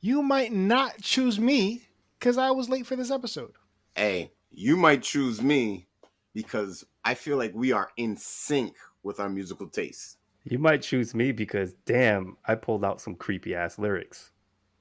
[0.00, 3.52] You might not choose me because I was late for this episode.
[3.94, 5.88] Hey, you might choose me
[6.32, 10.16] because I feel like we are in sync with our musical tastes.
[10.44, 14.30] You might choose me because damn, I pulled out some creepy ass lyrics.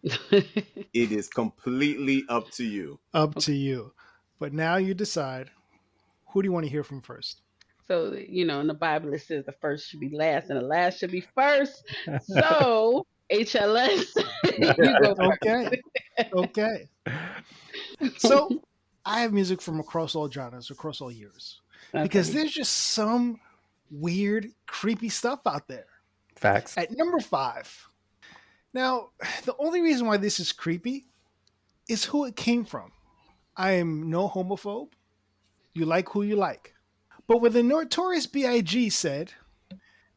[0.92, 3.00] It is completely up to you.
[3.14, 3.94] Up to you.
[4.40, 5.52] But now you decide
[6.30, 7.42] who do you want to hear from first?
[7.90, 10.64] so you know, in the Bible it says the first should be last and the
[10.66, 11.84] last should be first.
[12.22, 14.06] So HLS,
[14.78, 15.40] you go first.
[15.44, 15.80] Okay.
[16.34, 16.90] okay.
[18.18, 18.62] So
[19.06, 21.62] I have music from across all genres, across all years.
[21.92, 22.40] Because Okay.
[22.40, 23.40] there's just some
[23.92, 25.88] weird, creepy stuff out there.
[26.36, 26.78] Facts.
[26.78, 27.88] At number five.
[28.74, 29.10] Now,
[29.46, 31.08] the only reason why this is creepy
[31.88, 32.92] is who it came from.
[33.58, 34.92] I am no homophobe.
[35.74, 36.74] You like who you like.
[37.28, 38.90] But when the notorious B.I.G.
[38.92, 39.34] said,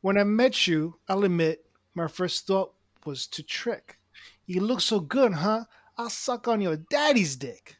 [0.01, 3.99] When I met you, I'll admit, my first thought was to trick.
[4.47, 5.65] You look so good, huh?
[5.99, 7.77] I'll suck on your daddy's dick.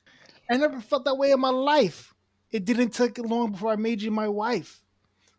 [0.51, 2.12] I never felt that way in my life.
[2.53, 4.81] It didn't take long before I made you my wife.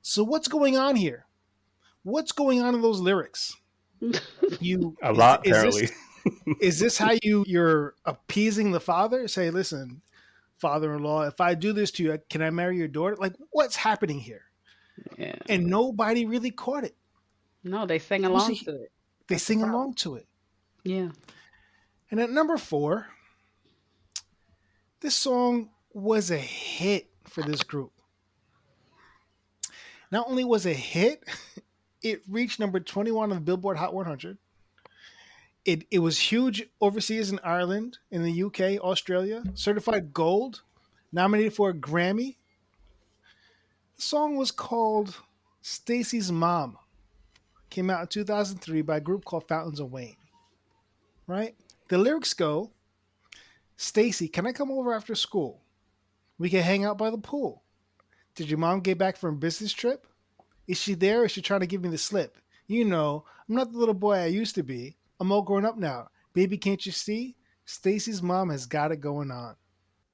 [0.01, 1.25] So what's going on here?
[2.03, 3.55] What's going on in those lyrics?
[4.59, 5.81] You A lot, is apparently.
[5.81, 5.91] This,
[6.61, 9.27] is this how you you're appeasing the father?
[9.27, 10.01] Say, listen,
[10.57, 13.15] father-in-law, if I do this to you, can I marry your daughter?
[13.17, 14.41] Like, what's happening here?
[15.17, 15.35] yeah.
[15.49, 16.95] And nobody really caught it.
[17.63, 18.91] No, they sing along see- to it.
[19.27, 19.75] They That's sing problem.
[19.79, 20.27] along to it.
[20.83, 21.09] Yeah.
[22.11, 23.07] And at number four,
[24.99, 27.91] this song was a hit for this group.
[30.11, 31.23] Not only was it a hit,
[32.01, 34.37] it reached number 21 on the Billboard Hot 100.
[35.65, 40.61] It, it was huge overseas in Ireland, in the UK, Australia, certified gold,
[41.11, 42.35] nominated for a Grammy.
[43.95, 45.15] The song was called
[45.61, 46.77] Stacy's Mom.
[47.69, 50.17] Came out in 2003 by a group called Fountains of Wayne
[51.27, 51.55] right?
[51.89, 52.71] The lyrics go,
[53.77, 55.61] Stacy, can I come over after school?
[56.37, 57.63] We can hang out by the pool.
[58.35, 60.07] Did your mom get back from a business trip?
[60.67, 62.37] Is she there or is she trying to give me the slip?
[62.67, 64.97] You know, I'm not the little boy I used to be.
[65.19, 66.07] I'm all grown up now.
[66.33, 67.35] Baby, can't you see?
[67.65, 69.55] Stacy's mom has got it going on.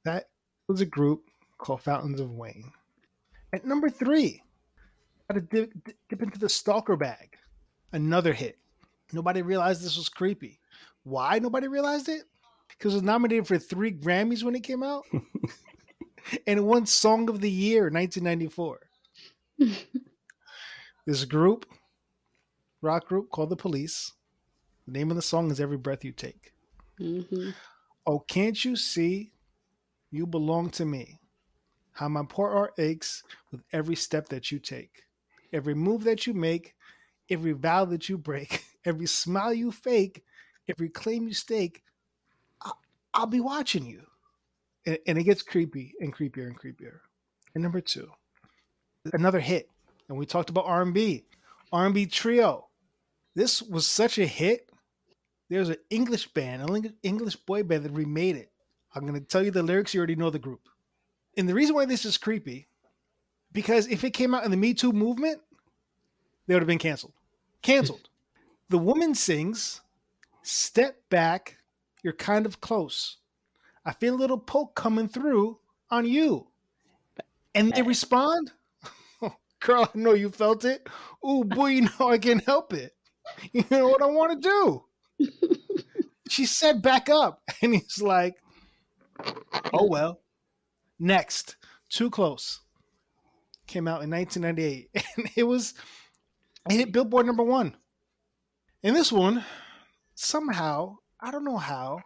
[0.04, 0.30] That
[0.68, 1.24] was a group
[1.58, 2.72] called Fountains of Wayne.
[3.54, 4.44] At number three,
[5.28, 5.72] got to dip,
[6.10, 7.38] dip into the stalker bag.
[7.92, 8.58] Another hit.
[9.14, 10.60] Nobody realized this was creepy.
[11.04, 12.24] Why nobody realized it?
[12.70, 15.06] Because it was nominated for three Grammys when it came out,
[16.48, 18.80] and won Song of the Year 1994.
[21.06, 21.66] this group,
[22.82, 24.12] rock group called the Police.
[24.86, 26.54] The name of the song is "Every Breath You Take."
[27.00, 27.50] hmm
[28.06, 29.34] Oh, can't you see?
[30.12, 31.20] You belong to me.
[31.94, 35.06] How my poor heart aches with every step that you take,
[35.54, 36.76] every move that you make,
[37.30, 40.26] every vow that you break, every smile you fake,
[40.70, 41.84] every claim you stake.
[42.62, 42.74] I-
[43.14, 44.08] I'll be watching you.
[44.90, 47.00] And, and it gets creepy and creepier and creepier.
[47.54, 48.10] And number two,
[49.14, 49.70] another hit,
[50.08, 51.26] and we talked about R&B,
[51.72, 52.68] R&B trio.
[53.36, 54.72] This was such a hit.
[55.50, 58.52] There's an English band, an English boy band that remade it.
[58.94, 59.94] I'm going to tell you the lyrics.
[59.94, 60.68] You already know the group.
[61.38, 62.68] And the reason why this is creepy,
[63.52, 65.42] because if it came out in the Me Too movement,
[66.48, 67.14] they would have been canceled.
[67.62, 68.10] Canceled.
[68.70, 69.82] the woman sings,
[70.42, 71.58] "Step back,
[72.02, 73.19] you're kind of close.
[73.90, 76.48] I feel a little poke coming through on you."
[77.56, 78.52] And they respond,
[79.60, 80.88] "Girl, I know you felt it.
[81.28, 82.96] Ooh, boy, you know I can't help it.
[83.52, 84.84] You know what I want to
[85.20, 85.28] do."
[86.30, 88.36] she said, "Back up," and he's like,
[89.74, 90.22] "Oh well."
[91.00, 91.56] Next,
[91.90, 92.60] too close.
[93.68, 95.74] Came out in 1998, and it was
[96.70, 97.76] it hit Billboard number one.
[98.84, 99.44] And this one,
[100.16, 102.02] somehow, I don't know how,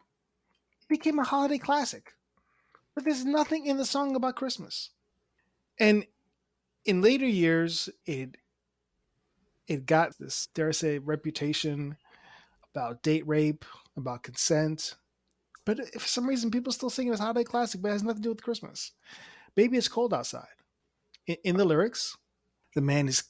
[0.94, 2.14] became a holiday classic.
[2.94, 4.92] But there's nothing in the song about Christmas.
[5.80, 6.06] And
[6.86, 8.38] in later years, it
[9.68, 11.98] it got this, dare I say, reputation
[12.76, 13.66] about date rape,
[13.98, 14.96] about consent.
[15.66, 18.04] But for some reason people still sing it as a holiday classic, but it has
[18.04, 18.92] nothing to do with Christmas.
[19.56, 20.58] Baby, it's cold outside.
[21.26, 22.18] In, in the lyrics,
[22.76, 23.24] the man is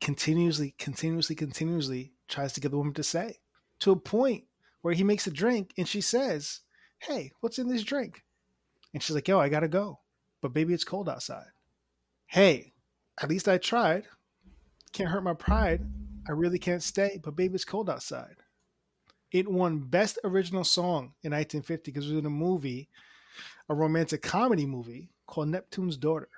[0.00, 3.40] continuously, continuously, continuously tries to get the woman to say
[3.80, 4.44] to a point
[4.80, 6.60] where he makes a drink and she says,
[7.02, 8.22] Hey, what's in this drink?
[8.94, 9.98] And she's like, Yo, I gotta go.
[10.40, 11.46] But baby, it's cold outside.
[12.26, 12.72] Hey,
[13.20, 14.04] at least I tried.
[14.92, 15.82] Can't hurt my pride.
[16.28, 18.36] I really can't stay, but baby, it's cold outside.
[19.32, 22.88] It won Best Original Song in 1950 because it was in a movie,
[23.68, 26.28] a romantic comedy movie called Neptune's Daughter.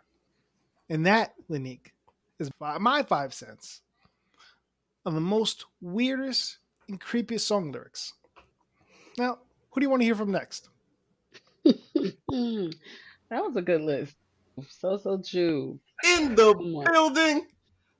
[0.88, 1.92] And that, La'Nique,
[2.38, 3.82] is my five cents
[5.04, 8.14] on the most weirdest and creepiest song lyrics.
[9.18, 9.38] Now,
[9.74, 10.68] who do you want to hear from next?
[11.64, 12.76] that
[13.30, 14.14] was a good list.
[14.68, 15.80] So so Jew.
[16.16, 16.54] In the
[16.92, 17.46] building.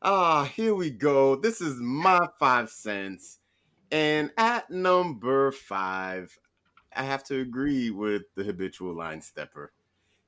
[0.03, 1.35] Ah, here we go.
[1.35, 3.39] This is my five cents.
[3.91, 6.37] And at number five,
[6.95, 9.73] I have to agree with the habitual line stepper.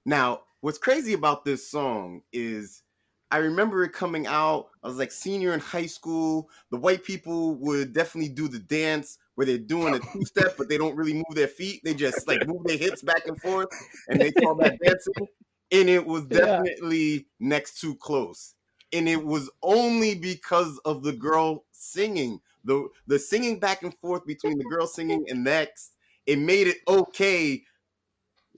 [0.04, 2.82] Now, what's crazy about this song is
[3.30, 4.68] I remember it coming out.
[4.82, 6.48] I was like senior in high school.
[6.70, 10.08] The white people would definitely do the dance where they're doing a oh.
[10.12, 11.82] two step, but they don't really move their feet.
[11.84, 13.68] They just like move their hips back and forth,
[14.08, 15.26] and they call that dancing.
[15.72, 16.62] And it was Yeah.
[16.62, 18.54] definitely next to close.
[18.92, 22.40] And it was only because of the girl singing.
[22.64, 25.94] The the singing back and forth between the girl singing and next,
[26.26, 27.64] it made it okay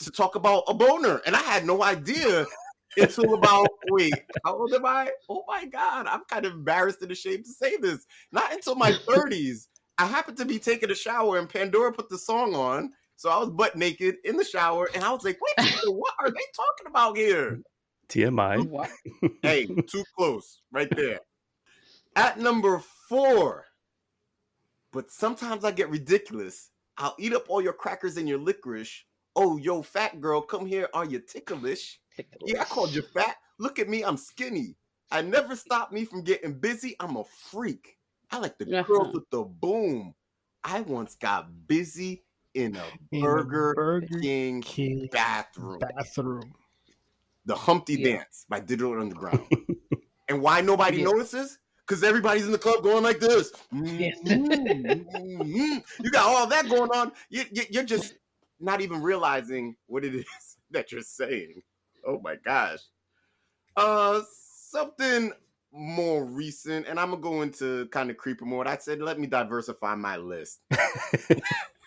[0.01, 1.21] to talk about a boner.
[1.27, 2.47] And I had no idea
[2.99, 5.11] until about wait, how old am I?
[5.29, 8.07] Oh my god, I'm kind of embarrassed and ashamed to say this.
[8.33, 9.69] Not until my 30s.
[9.99, 12.93] I happened to be taking a shower and Pandora put the song on.
[13.17, 16.15] So I was butt naked in the shower and I was like, wait, minute, what
[16.21, 17.61] are they talking about here?
[18.09, 18.69] TMI.
[18.73, 21.21] Oh, hey, too close right there.
[22.15, 23.65] At number four,
[24.93, 26.71] but sometimes I get ridiculous.
[26.97, 29.05] I'll eat up all your crackers and your licorice.
[29.37, 30.89] Oh, yo, fat girl, come here.
[30.95, 32.01] Are you ticklish?
[32.47, 33.37] Yeah, I called you fat.
[33.59, 34.77] Look at me, I'm skinny.
[35.11, 36.95] I never stopped me from getting busy.
[37.01, 37.97] I'm a freak.
[38.31, 38.83] I like the Uh-huh.
[38.85, 40.15] girls with the boom.
[40.65, 45.79] I once got busy in a In a Burger, Burger King King bathroom.
[45.81, 46.55] bathroom.
[47.47, 48.17] The Humpty Yeah.
[48.17, 49.47] Dance by Digital Underground.
[50.29, 51.05] and why nobody Yeah.
[51.05, 51.59] notices?
[51.87, 53.51] Because everybody's in the club going like this.
[53.73, 54.19] Yes.
[54.25, 55.83] Mhm.
[56.03, 57.13] you got all that going on.
[57.31, 58.15] You, you, you're just
[58.61, 60.27] not even realizing what it is
[60.71, 61.63] that you're saying.
[62.09, 62.81] Oh my gosh.
[63.77, 65.33] Uh, something
[65.71, 68.66] more recent, and I'm gonna go into kind of creeper mode.
[68.66, 70.61] I said, let me diversify my list.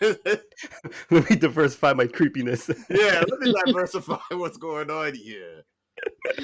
[1.10, 2.68] Let me diversify my creepiness.
[2.90, 5.62] yeah, let me diversify what's going on here.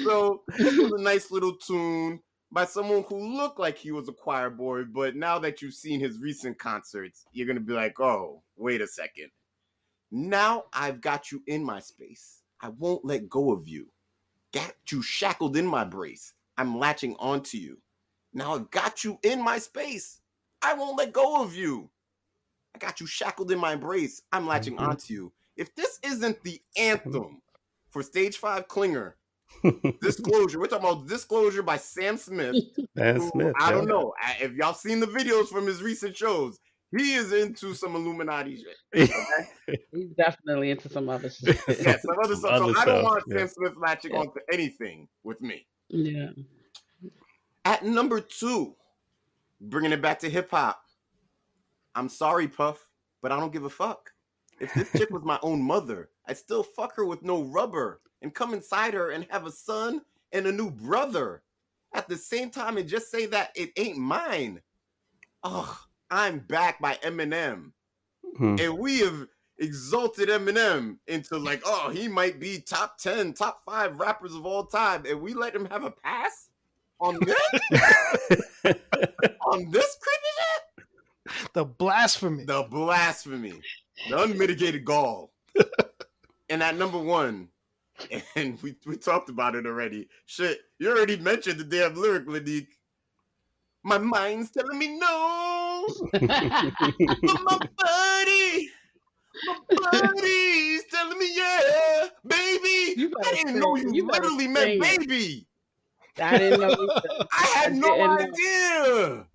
[0.03, 4.13] So this was a nice little tune by someone who looked like he was a
[4.13, 8.43] choir boy, but now that you've seen his recent concerts, you're gonna be like, oh,
[8.55, 9.29] wait a second.
[10.11, 12.38] Now I've got you in my space.
[12.61, 13.87] I won't let go of you.
[14.53, 16.33] Got you shackled in my brace.
[16.57, 17.77] I'm latching onto you.
[18.33, 20.21] Now I've got you in my space.
[20.61, 21.89] I won't let go of you.
[22.75, 24.21] I got you shackled in my embrace.
[24.31, 24.87] I'm latching Mhm.
[24.87, 25.31] onto you.
[25.55, 27.41] If this isn't the anthem
[27.89, 29.13] for Stage Five Clinger,
[30.01, 30.59] Disclosure.
[30.59, 32.55] We're talking about Disclosure by Sam Smith.
[32.95, 33.55] Dan who, Smith.
[33.59, 33.75] I yeah.
[33.75, 36.59] don't know I- if y'all seen the videos from his recent shows.
[36.97, 39.11] He is into some Illuminati shit.
[39.93, 41.57] He's definitely into some other shit.
[41.81, 42.57] Yeah, some other Some stuff.
[42.57, 43.37] So other I don't stuff, want yeah.
[43.37, 44.19] Sam Smith latching Yeah.
[44.19, 45.67] onto anything with me.
[45.89, 46.29] yeah.
[47.65, 48.75] At number two,
[49.61, 50.81] bringing it back to hip hop.
[51.93, 52.87] I'm sorry, Puff,
[53.21, 54.09] but I don't give a fuck.
[54.59, 58.33] If this chick was my own mother, I'd still fuck her with no rubber and
[58.33, 61.43] come inside her and have a son and a new brother
[61.93, 64.61] at the same time and just say that it ain't mine.
[65.43, 65.77] Oh,
[66.11, 67.71] I'm back by Eminem.
[68.37, 68.55] Hmm.
[68.59, 69.27] And we have
[69.59, 74.65] exalted Eminem into like, oh, he might be top 10, top five rappers of all
[74.65, 75.05] time.
[75.07, 76.49] And we let him have a pass
[76.99, 77.37] on this?
[79.45, 80.85] on this creepy shit?
[81.53, 82.45] The blasphemy.
[82.45, 83.61] The blasphemy,
[84.09, 85.31] the unmitigated gall.
[86.49, 87.49] and at number one,
[88.35, 90.07] and we, we talked about it already.
[90.25, 92.67] Shit, you already mentioned the damn lyric, La'Nique.
[93.83, 95.48] My mind's telling me no, but
[96.13, 98.69] my buddy,
[99.45, 102.99] my buddy's telling me yeah, baby.
[102.99, 105.47] You I didn't know you, you literally meant baby.
[106.21, 106.89] I didn't know.
[107.31, 109.25] I had no idea.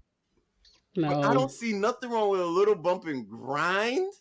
[0.97, 1.09] No.
[1.09, 4.13] But I don't see nothing wrong with a little bump and grind.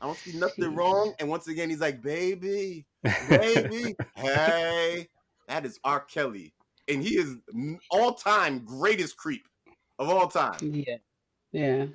[0.00, 1.14] I don't see nothing wrong.
[1.18, 2.84] And once again, he's like, baby,
[3.28, 5.08] baby, hey.
[5.48, 6.00] That is R.
[6.00, 6.52] Kelly.
[6.88, 7.36] And he is
[7.90, 9.46] all time greatest creep
[9.98, 10.58] of all time.
[10.60, 10.96] Yeah.
[11.52, 11.86] Yeah.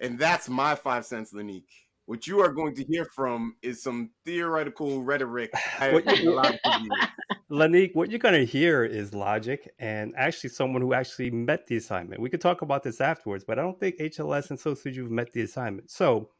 [0.00, 1.64] And that's my five cents, La'Nique.
[2.06, 5.50] What you are going to hear from is some theoretical rhetoric.
[5.78, 7.08] I What you- allowed to use.
[7.50, 11.76] La'Nique, what you're going to hear is logic and actually someone who actually met the
[11.76, 12.20] assignment.
[12.20, 15.10] We could talk about this afterwards, but I don't think HLS and So Suju have
[15.10, 15.90] met the assignment.
[15.90, 16.30] So,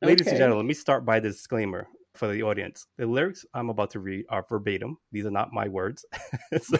[0.00, 2.86] ladies and gentlemen, let me start by the disclaimer for the audience.
[2.96, 4.96] The lyrics I'm about to read are verbatim.
[5.12, 6.06] These are not my words.
[6.62, 6.78] so,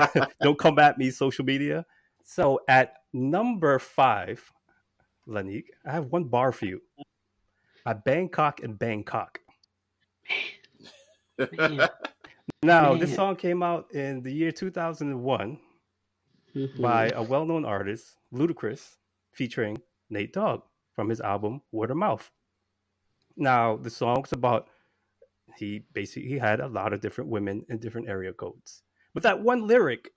[0.42, 1.86] don't come at me, social media.
[2.24, 4.50] So, at number five,
[5.28, 6.80] La'Nique, I have one bar for you.
[7.86, 9.40] A Bangkok and Bangkok.
[11.38, 11.88] Man.
[12.62, 15.58] Now, this song came out in the year 2001
[16.54, 16.80] Mhm.
[16.80, 18.96] by a well-known artist, Ludacris,
[19.32, 20.62] featuring Nate Dogg
[20.94, 22.30] from his album Word of Mouth.
[23.36, 24.68] Now, the song's about
[25.58, 28.82] he basically he had a lot of different women in different area codes,
[29.12, 30.10] but that one lyric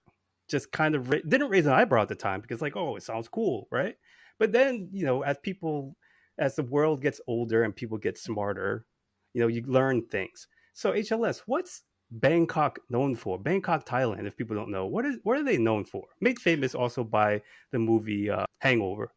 [0.47, 3.03] just kind of ra- didn't raise an eyebrow at the time because, like, oh, it
[3.03, 3.95] sounds cool, right?
[4.39, 5.95] But then, you know, as people,
[6.37, 8.85] as the world gets older and people get smarter,
[9.33, 10.47] you know, you learn things.
[10.73, 13.39] So, HLS, what's Bangkok known for?
[13.39, 14.27] Bangkok, Thailand.
[14.27, 16.05] If people don't know, what is what are they known for?
[16.21, 19.11] Made famous also by the movie uh, Hangover.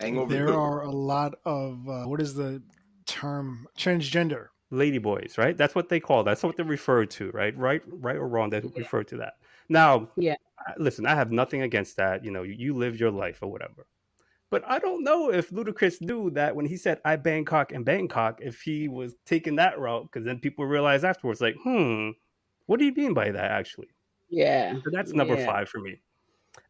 [0.00, 2.62] Hangover there are a lot of uh, what is the
[3.06, 4.46] term transgender.
[4.72, 5.56] Ladyboys, right?
[5.56, 6.22] That's what they call.
[6.22, 7.56] That's what they refer to, right?
[7.58, 9.34] Right, right or wrong, they refer to that.
[9.70, 10.34] Now, Yeah.
[10.76, 12.22] Listen, I have nothing against that.
[12.22, 13.86] You know, you, you live your life or whatever.
[14.50, 18.40] But I don't know if Ludacris knew that when he said "I Bangkok and Bangkok,"
[18.42, 22.10] if he was taking that route, because then people realize afterwards, like, hmm,
[22.66, 23.50] what do you mean by that?
[23.52, 23.88] Actually,
[24.28, 24.74] Yeah.
[24.84, 25.46] So that's number Yeah.
[25.46, 26.00] five for me.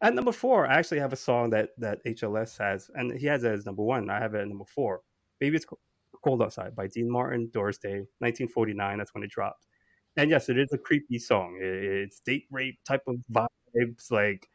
[0.01, 3.43] At number four, I actually have a song that that HLS has, and he has
[3.43, 4.09] it as number one.
[4.09, 5.01] I have it at number four.
[5.41, 5.79] Maybe it's Co-
[6.23, 8.99] cold outside by Dean Martin, Doris Day, 1949.
[8.99, 9.67] That's when it dropped.
[10.17, 11.57] And yes, it is a creepy song.
[11.61, 14.47] It's date rape type of vibes, like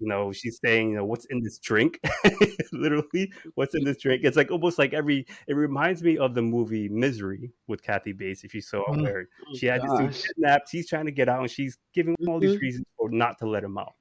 [0.00, 1.98] you know, she's saying, you know, what's in this drink?
[2.72, 4.22] Literally, what's in this drink?
[4.22, 5.26] It's like almost like every.
[5.48, 8.44] It reminds me of the movie Misery with Kathy Bates.
[8.44, 9.02] If you saw Mm.
[9.02, 10.14] where Oh, she had this gosh.
[10.14, 12.60] dude kidnapped, he's trying to get out, and she's giving him all these Mhm.
[12.60, 13.94] reasons for not to let him out.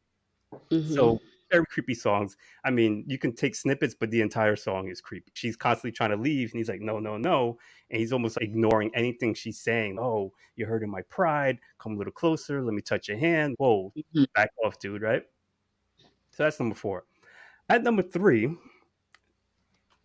[0.70, 0.94] Mhm.
[0.94, 1.20] So
[1.52, 2.38] very creepy songs.
[2.64, 5.32] I mean, you can take snippets, but the entire song is creepy.
[5.34, 7.58] She's constantly trying to leave, and he's like, "No, no, no,"
[7.90, 9.98] and he's almost ignoring anything she's saying.
[10.00, 11.60] Oh, you're hurting my pride.
[11.80, 12.62] Come a little closer.
[12.64, 13.56] Let me touch your hand.
[13.58, 14.28] Whoa, Mhm.
[14.36, 15.02] back off, dude.
[15.02, 15.24] Right.
[16.32, 17.06] So that's number four.
[17.70, 18.56] At number three,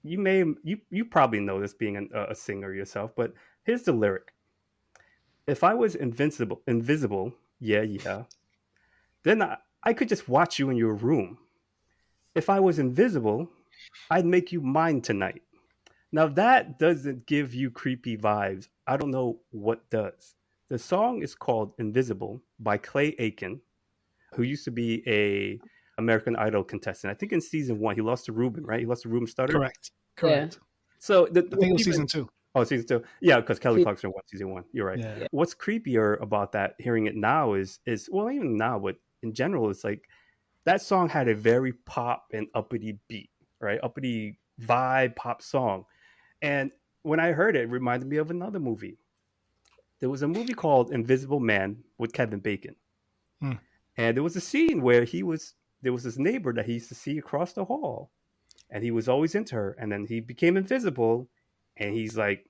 [0.03, 3.33] you may you you probably know this being an, a singer yourself, but
[3.65, 4.33] here's the lyric:
[5.47, 8.25] If I was invincible, invisible, yeah, yeah,
[9.25, 11.39] then I, I could just watch you in your room.
[12.35, 13.49] If I was invisible,
[14.11, 15.43] I'd make you mine tonight.
[16.13, 18.69] Now that doesn't give you creepy vibes.
[18.87, 20.35] I don't know what does.
[20.69, 23.61] The song is called Invisible by Clay Aiken,
[24.35, 25.61] who used to be a
[25.99, 27.11] American Idol contestant.
[27.11, 28.81] I think in season one, he lost to Ruben, right?
[28.81, 29.53] He lost to Ruben Studdard.
[29.53, 29.91] Correct.
[30.17, 30.59] Correct.
[30.99, 32.29] So the, I think it was season two.
[32.55, 33.03] Oh, season two.
[33.21, 34.65] Yeah, because Kelly Se- Clarkson won season one.
[34.73, 34.99] You're right.
[34.99, 35.27] Yeah.
[35.31, 39.71] What's creepier about that, hearing it now, is is well, even now, but in general,
[39.71, 40.09] it's like
[40.65, 43.81] that song had a very pop and uppity beat, right?
[43.83, 45.85] Uppity vibe, pop song.
[46.41, 48.99] And when I heard it, it reminded me of another movie.
[50.01, 52.75] There was a movie called Invisible Man with Kevin Bacon.
[53.41, 53.53] Hmm.
[53.97, 56.89] And there was a scene where he was there was this neighbor that he used
[56.89, 58.11] to see across the hall.
[58.71, 59.77] And he was always into her.
[59.79, 61.29] And then he became invisible.
[61.77, 62.47] And he's like,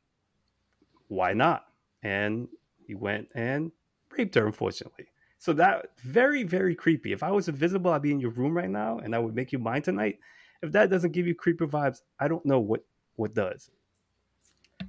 [1.08, 1.64] why not?
[2.02, 2.48] And
[2.86, 3.72] he went and
[4.16, 5.06] raped her, unfortunately.
[5.42, 7.12] So that very, very creepy.
[7.12, 9.50] If I was invisible, I'd be in your room right now and I would make
[9.50, 10.20] you mine tonight.
[10.62, 12.84] If that doesn't give you creeper vibes, I don't know what
[13.16, 13.68] what does.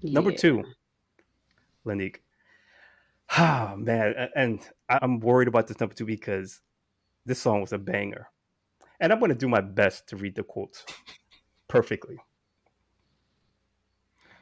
[0.03, 0.63] Number two,
[1.87, 2.17] La'Nique.
[3.31, 6.61] Ah man, and I'm worried about this number two because
[7.25, 8.29] this song was a banger,
[8.99, 10.85] and I'm going to do my best to read the quotes
[11.67, 12.19] perfectly.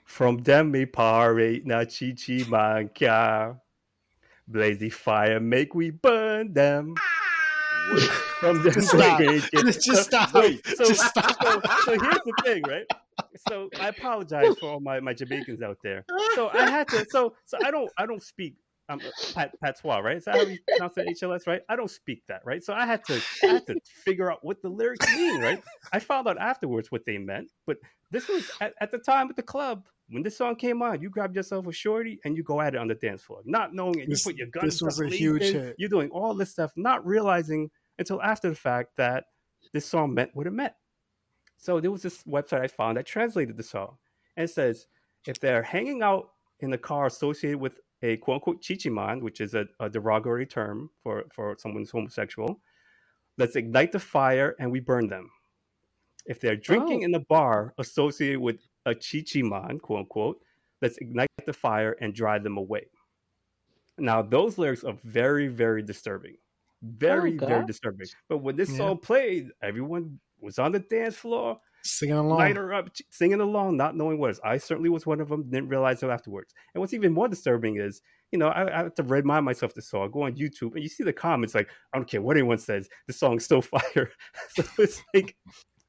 [0.03, 1.85] From them me parade na
[4.47, 6.95] Blaze the fire, make we burn them.
[8.39, 9.21] From them Stop.
[9.81, 10.29] Just, stop.
[10.29, 11.43] so, so, just stop.
[11.43, 12.85] so, so here's the thing, right?
[13.49, 16.05] So I apologize for all my, my Jamaicans out there.
[16.35, 17.05] So I had to.
[17.09, 18.55] So so I don't I don't speak
[18.89, 18.99] um
[19.33, 20.17] pat, patois, right?
[20.17, 21.07] Is that how you pronounce it?
[21.07, 21.61] HLS, right?
[21.69, 22.63] I don't speak that, right?
[22.63, 23.75] So I had to I had to
[24.05, 25.61] figure out what the lyrics mean, right?
[25.93, 27.77] I found out afterwards what they meant, but
[28.11, 31.01] this was at, at the time at the club when this song came on.
[31.01, 33.73] You grabbed yourself a shorty and you go at it on the dance floor, not
[33.73, 34.09] knowing it.
[34.09, 34.65] You put your gun.
[34.65, 35.75] this was a huge hit.
[35.77, 39.25] You're doing all this stuff, not realizing until after the fact that
[39.73, 40.73] this song meant what it meant.
[41.57, 43.97] So there was this website I found that translated the song
[44.35, 44.87] and it says
[45.27, 49.53] if they're hanging out in the car associated with a quote unquote chichiman, which is
[49.53, 52.59] a, a derogatory term for, for someone who's homosexual,
[53.37, 55.29] let's ignite the fire and we burn them.
[56.31, 57.05] If they're drinking Oh.
[57.05, 60.39] in the bar associated with a chichiman, quote unquote,
[60.81, 62.85] let's ignite the fire and drive them away.
[63.97, 66.37] Now, those lyrics are very, very disturbing.
[66.81, 68.07] Very, oh, very disturbing.
[68.29, 68.77] But when this Yeah.
[68.77, 72.37] song played, everyone was on the dance floor, Singing along.
[72.37, 74.39] light her up, singing along, not knowing what it is.
[74.45, 76.53] I certainly was one of them, didn't realize it afterwards.
[76.73, 78.01] And what's even more disturbing is,
[78.31, 80.05] you know, I, I have to remind myself the song.
[80.05, 82.57] I go on YouTube and you see the comments like, I don't care what anyone
[82.57, 84.09] says, the song's still fire.
[84.55, 85.35] so it's like,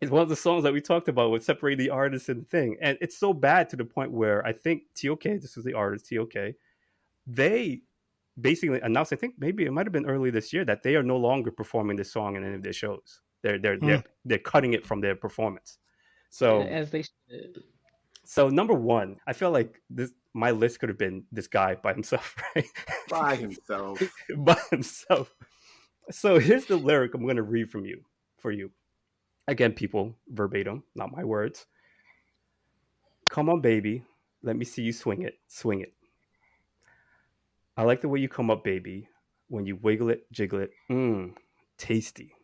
[0.03, 2.47] it's one of the songs that we talked about with separate the artist and the
[2.47, 2.77] thing.
[2.81, 6.09] And it's so bad to the point where I think TOK, this was the artist,
[6.13, 6.55] TOK,
[7.27, 7.83] they
[8.41, 11.05] basically announced, I think maybe it might have been early this year, that they are
[11.05, 13.21] no longer performing this song in any of their shows.
[13.43, 13.87] They're they're hmm.
[13.87, 15.79] they're, they're cutting it from their performance.
[16.31, 17.63] So as they should.
[18.25, 21.93] so number one, I feel like this my list could have been this guy by
[21.93, 22.67] himself, right?
[23.09, 24.03] by himself.
[24.37, 25.35] by himself.
[26.11, 28.03] So here's the lyric I'm going to read from you
[28.39, 28.73] for you.
[29.53, 31.67] Again, people, verbatim, not my words.
[33.29, 34.03] Come on, baby,
[34.43, 35.93] let me see you swing it, swing it.
[37.77, 39.11] I like the way you come up, baby.
[39.49, 41.35] When you wiggle it, jiggle it, mmm,
[41.77, 42.35] tasty.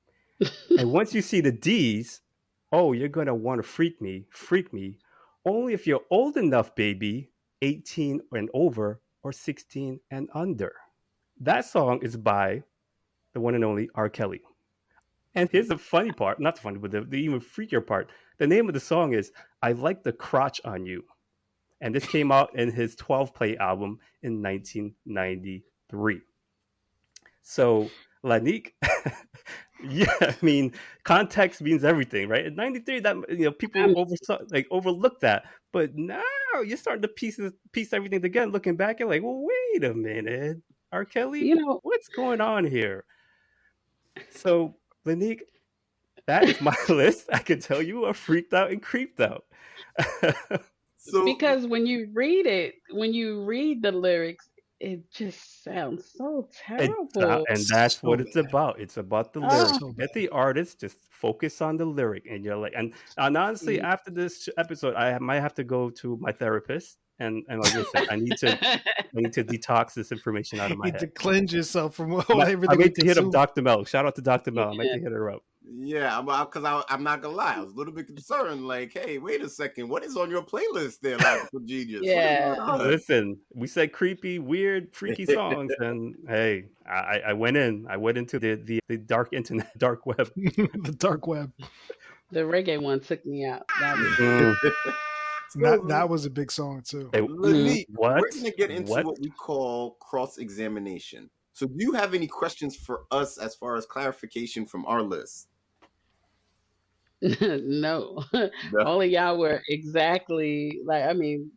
[0.76, 2.22] and once you see the D's,
[2.72, 4.98] oh, you're gonna want to freak me, freak me.
[5.46, 7.30] Only if you're old enough, baby,
[7.62, 10.72] 18 and over, or 16 and under.
[11.38, 12.64] That song is by
[13.32, 14.08] the one and only R.
[14.08, 14.40] Kelly.
[15.38, 18.10] And here's the funny part, not the funny, but the, the even freakier part.
[18.38, 19.32] The name of the song is
[19.62, 21.04] I Like the Crotch on You.
[21.80, 26.20] And this came out in his 12 play album in 1993.
[27.42, 27.88] So,
[28.24, 28.72] La'Nique,
[29.88, 30.72] yeah, I mean,
[31.04, 32.46] context means everything, right?
[32.46, 34.14] In 93, that you know, people Um, over
[34.50, 35.44] like overlooked that.
[35.72, 36.22] But now
[36.66, 37.38] you're starting to piece
[37.72, 38.50] piece everything together.
[38.50, 40.58] Looking back, you're like, well, wait a minute,
[40.92, 41.04] R.
[41.04, 43.04] Kelly, You know- what's going on here?
[44.30, 44.76] So,
[45.06, 45.42] La'Nique,
[46.26, 47.28] that is my list.
[47.32, 49.44] I can tell you are freaked out and creeped out.
[51.00, 56.48] So because when you read it, when you read the lyrics, it just sounds so
[56.52, 57.06] terrible.
[57.14, 58.80] that- and that's So what it's about.
[58.80, 59.48] It's about the Oh.
[59.48, 59.74] lyric.
[59.76, 63.78] So Get the artist, just focus on the lyric, and you're like, and, and honestly,
[63.78, 63.84] Mm.
[63.84, 67.82] after this episode, I might have to go to my therapist, and and like I
[67.94, 68.80] said, I need to I
[69.14, 72.20] need to detox this information out of my You need to cleanse yourself from all
[72.20, 72.40] everything.
[72.40, 72.78] I everything.
[72.78, 73.30] need to hit up.
[73.32, 73.62] Dr.
[73.62, 73.84] Mel.
[73.84, 74.50] Shout out to Dr.
[74.52, 74.70] Mel.
[74.70, 74.94] I might Yeah.
[74.96, 75.42] to hit her up.
[75.80, 78.66] yeah, because I, I'm not gonna lie, I was a little bit concerned.
[78.66, 82.00] Like, hey, wait a second, what is on your playlist there, Logical Genius?
[82.04, 82.54] Yeah.
[82.78, 87.86] Listen, we said creepy, weird, freaky songs, and hey, I, I went in.
[87.90, 90.30] I went into the, the, the dark internet, dark web.
[90.36, 91.52] the dark web.
[92.32, 93.66] the reggae one took me out.
[93.68, 94.54] Mm.
[95.56, 95.80] That was-.
[95.80, 97.10] That that was a big song too.
[97.12, 98.20] Hey, La'Nique, what?
[98.20, 99.04] We're gonna get into What?
[99.04, 99.20] what?
[99.20, 101.30] we call cross examination.
[101.52, 105.48] So, do you have any questions for us as far as clarification from our list?
[107.40, 108.22] no.
[108.32, 108.50] No.
[108.78, 111.50] Only y'all were exactly like I mean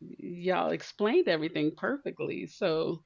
[0.00, 2.46] y'all explained everything perfectly.
[2.46, 3.02] So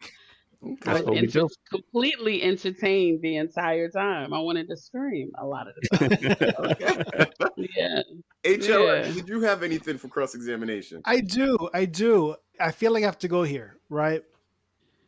[0.65, 1.49] I That's was what we enter- do.
[1.71, 4.33] completely entertained the entire time.
[4.33, 7.57] I wanted to scream a lot of the time.
[7.77, 8.03] yeah.
[8.45, 9.13] HLS, Yeah.
[9.13, 11.03] did you have anything for cross examination?
[11.05, 12.37] I do, I do.
[12.61, 14.23] I feel like I have to go here, right?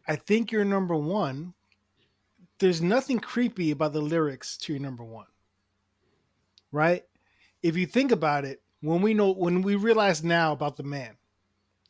[0.08, 1.54] I think you're number one.
[2.58, 5.26] There's nothing creepy about the lyrics to your number one,
[6.72, 7.04] right?
[7.62, 11.16] If you think about it, when we know, when we realize now about the man,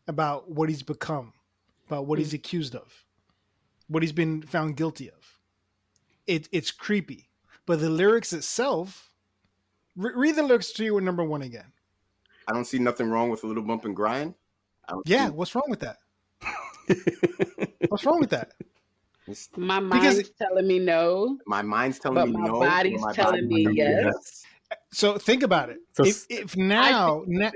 [0.06, 1.32] about what he's become,
[1.86, 2.34] about what he's mm.
[2.34, 3.03] accused of,
[3.88, 5.38] what he's been found guilty of,
[6.26, 7.28] it, it's creepy.
[7.66, 9.10] But the lyrics itself,
[9.96, 11.72] re- read the lyrics to your number one again.
[12.46, 14.34] I don't see nothing wrong with a little bump and grind.
[15.06, 15.96] Yeah, see- what's wrong with that?
[17.88, 18.52] What's wrong with that?
[19.26, 21.38] It's- My Because- mind's telling me no.
[21.46, 22.60] My mind's telling But me my no.
[22.60, 24.44] body's my body's telling me telling yes.
[24.92, 25.78] So think about it.
[25.92, 27.50] So if, if now, na-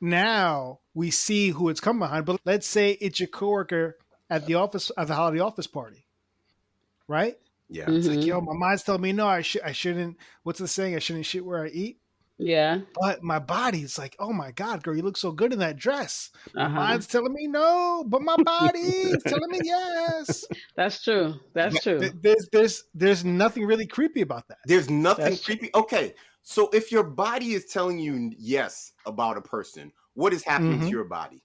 [0.00, 3.96] now we see who it's come behind, but let's say it's your coworker
[4.30, 6.06] at the office at the holiday office party,
[7.08, 7.36] right?
[7.68, 7.90] Yeah.
[7.90, 8.26] It's like, Mhm.
[8.26, 10.16] yo, my mind's telling me no, I should, I shouldn't.
[10.44, 10.94] What's the saying?
[10.94, 11.98] I shouldn't shit where I eat.
[12.38, 12.80] Yeah.
[13.00, 16.30] But my body's like, oh my god, girl, you look so good in that dress.
[16.54, 16.74] My Uh-huh.
[16.74, 20.44] mind's telling me no, but my body's telling me yes.
[20.76, 21.34] That's true.
[21.54, 22.10] That's true.
[22.22, 24.58] There's, there's, there's nothing really creepy about that.
[24.66, 25.56] There's nothing That's true.
[25.56, 25.70] creepy.
[25.74, 30.80] Okay, so if your body is telling you yes about a person, what is happening
[30.80, 30.90] to Mhm.
[30.90, 31.42] your body?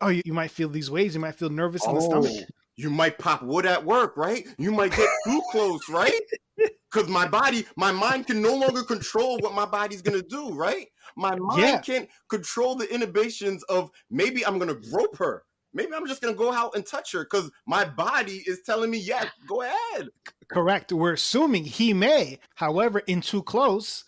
[0.00, 1.14] Oh, you, you might feel these waves.
[1.14, 2.32] You might feel nervous in the oh, stomach.
[2.34, 2.44] Oh,
[2.76, 4.46] you might pop wood at work, right?
[4.56, 6.12] You might get too close, right?
[6.90, 10.86] Because my body, my mind can no longer control what my body's gonna do, right?
[11.16, 11.80] My mind Yeah.
[11.80, 15.44] can't control the inhibitions of maybe I'm gonna grope her.
[15.74, 18.96] Maybe I'm just gonna go out and touch her because my body is telling me,
[18.96, 20.08] yeah, go ahead.
[20.48, 20.90] Correct.
[20.90, 22.38] We're assuming he may.
[22.54, 24.04] However, in too close,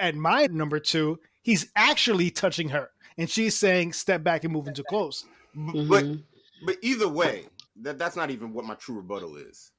[0.00, 4.66] at my number two, he's actually touching her, and she's saying, "Step back and move
[4.66, 5.24] in too close."
[5.54, 6.66] B- But mm-hmm.
[6.66, 7.46] but either way,
[7.82, 9.70] that, that's not even what my true rebuttal is.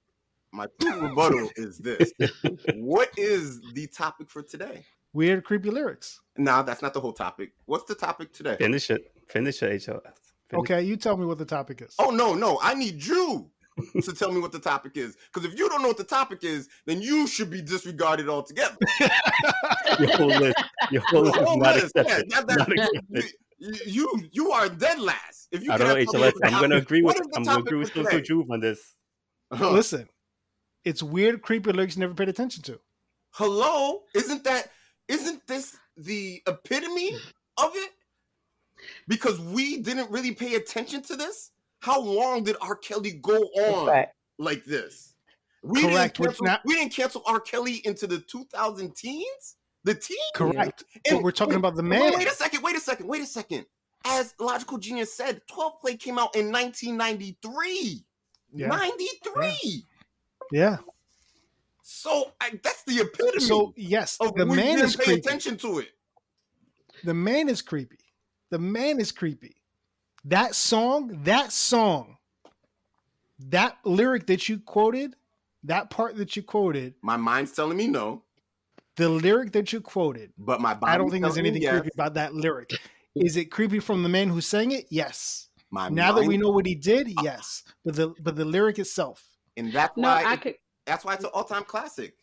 [0.52, 2.12] My true rebuttal is this.
[2.76, 4.86] What is the topic for today?
[5.14, 6.20] Weird, creepy lyrics.
[6.38, 7.52] Now that's not the whole topic.
[7.66, 8.56] What's the topic today?
[8.58, 9.12] Finish it.
[9.28, 10.02] Finish it, HLS.
[10.50, 11.96] Finish Okay, you tell me what the topic is.
[12.00, 13.50] Oh no, no, I need you
[14.02, 15.18] to tell me what the topic is.
[15.34, 18.76] Because if you don't know what the topic is, then you should be disregarded altogether.
[20.00, 20.64] Your whole list.
[20.92, 23.34] Your whole list is whole not list, yeah, that- that- Not accepted.
[23.58, 25.47] You, you you are dead last.
[25.51, 26.34] If you I don't know, cannot HLS.
[26.41, 28.22] what I'm going to agree with what is I'm going to agree with for Social?
[28.22, 28.95] Juve on this.
[29.53, 29.72] Huh.
[29.72, 30.10] Listen,
[30.84, 32.80] it's weird, creepy lyrics you never paid attention to.
[33.32, 34.72] Hello, isn't that
[35.08, 37.16] isn't this the epitome
[37.58, 37.91] of it?
[39.08, 41.51] Because we didn't really pay attention to this.
[41.80, 42.76] How long did R.
[42.76, 44.08] Kelly go on Right.
[44.38, 45.14] like this?
[45.64, 47.39] We Correct, Didn't cancel, not- we didn't cancel R.
[47.39, 49.56] Kelly into the 2000 teens.
[49.86, 50.18] The team.
[50.34, 50.84] Correct.
[51.08, 52.14] And But we're talking about the man.
[52.16, 52.64] Wait a second.
[52.64, 53.08] Wait a second.
[53.08, 53.66] Wait a second.
[54.04, 58.04] As Logical Genius said, 12 Play came out in 1993.
[58.54, 58.68] Yeah.
[58.68, 59.86] 93.
[60.52, 60.78] Yeah.
[61.84, 65.20] So I, that's the epitome So yes, the man is pay creepy.
[65.20, 65.90] attention to it.
[67.04, 68.00] The man is creepy.
[68.50, 69.56] The man is creepy.
[70.26, 72.18] That song, that song,
[73.50, 75.16] that lyric that you quoted,
[75.64, 78.24] that part that you quoted, My mind's telling me no,
[78.96, 81.74] the lyric that you quoted, but my body I don't think there's anything yes.
[81.80, 82.72] creepy about that lyric.
[83.16, 84.86] Is it creepy from the man who sang it?
[84.89, 85.50] Yes.
[85.72, 87.64] My now that we know what he did, yes.
[87.84, 89.24] But the but the lyric itself.
[89.58, 90.56] and that's No, why I it- could.
[90.86, 92.16] that's why it's an all-time classic.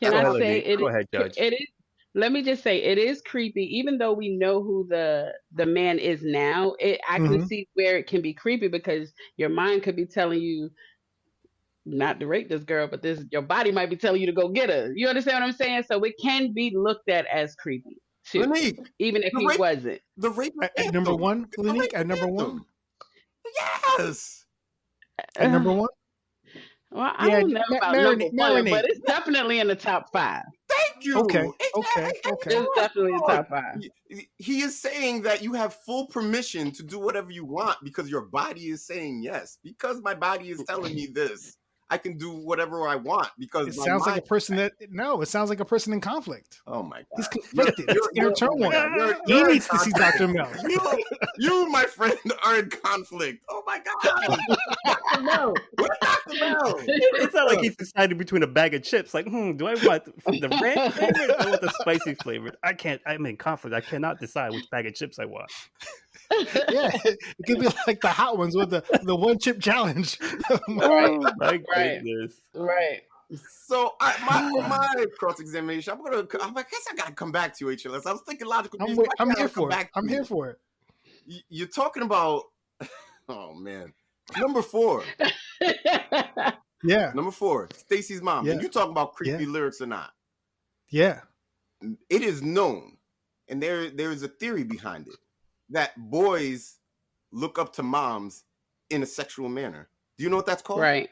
[0.00, 0.78] Can Go I say it?
[0.78, 1.34] Go ahead, Judge.
[1.36, 1.68] It is.
[2.14, 5.98] Let me just say it is creepy, even though we know who the the man
[5.98, 6.74] is now.
[6.78, 7.46] It I can Mhm.
[7.46, 10.70] see where it can be creepy because your mind could be telling you
[11.84, 14.48] not to rape this girl, but this your body might be telling you to go
[14.48, 14.92] get her.
[14.94, 15.84] You understand what I'm saying?
[15.88, 19.58] So it can be looked at as creepy too, La'Nique, even if the he rape-
[19.58, 20.00] wasn't.
[20.16, 22.64] the rape At, at number one, The La'Nique, rape at number one.
[23.98, 24.44] Yes.
[25.36, 25.88] At number one.
[26.94, 28.70] Well, I Yeah, don't know about marinate- number one, marinate.
[28.70, 30.42] but it's definitely in the top five.
[30.68, 31.20] Thank you.
[31.20, 31.54] Okay, okay,
[31.96, 32.54] I- I- okay.
[32.58, 33.76] It's definitely in the top five.
[34.10, 38.10] He- He is saying that you have full permission to do whatever you want because
[38.10, 39.56] your body is saying yes.
[39.64, 41.56] Because my body is telling me this,
[41.92, 45.20] I can do whatever I want because It my sounds like a person that no,
[45.20, 46.62] it sounds like a person in conflict.
[46.66, 47.04] Oh my god.
[47.16, 47.84] He's conflicted.
[47.90, 48.72] It's You're- inner you're- turmoil.
[48.72, 49.90] you're- He you're in needs to see.
[49.90, 50.28] Dr.
[50.28, 50.48] Mel.
[50.66, 50.80] You,
[51.38, 53.44] you, my friend, are in conflict.
[53.50, 54.38] Oh my god.
[54.86, 55.22] Dr.
[55.22, 55.54] Mel.
[55.76, 56.40] Where's Dr.
[56.40, 56.80] Mel?
[56.86, 59.12] It's not like he's deciding between a bag of chips.
[59.12, 62.56] Like, hmm, do I want the red flavored or I want the spicy flavored?
[62.62, 63.02] I can't.
[63.04, 63.76] I'm in conflict.
[63.76, 65.50] I cannot decide which bag of chips I want.
[66.70, 70.18] Yeah, it could be like the hot ones with the, the one chip challenge.
[70.50, 72.02] Oh my Right.
[72.02, 72.34] goodness.
[72.54, 73.02] right.
[73.48, 76.18] So I, my my cross examination, I'm gonna.
[76.40, 78.06] I guess I gotta come back to you, HLS.
[78.06, 78.78] I was thinking logical.
[78.82, 79.88] I'm, wait, I'm here for it.
[79.94, 80.10] I'm you?
[80.10, 80.58] here for it.
[81.48, 82.44] You're talking about.
[83.28, 83.92] Oh man,
[84.36, 85.04] number four.
[86.84, 88.44] Yeah, Number four, Stacy's mom.
[88.44, 88.52] Yeah.
[88.54, 89.48] And you talking about creepy Yeah.
[89.50, 90.10] lyrics or not?
[90.90, 91.20] yeah.
[92.10, 92.96] It is known,
[93.48, 95.14] and there there is a theory behind it
[95.72, 96.76] that boys
[97.32, 98.44] look up to moms
[98.90, 99.88] in a sexual manner.
[100.16, 100.80] Do you know what that's called?
[100.80, 101.10] right.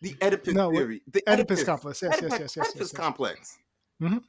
[0.00, 1.02] The Oedipus No, theory.
[1.10, 2.02] The Oedipus complex.
[2.02, 3.00] Yes, yes, Oedipus, yes, yes, Oedipus yes, yes.
[3.00, 3.58] complex.
[4.00, 4.22] Mhm.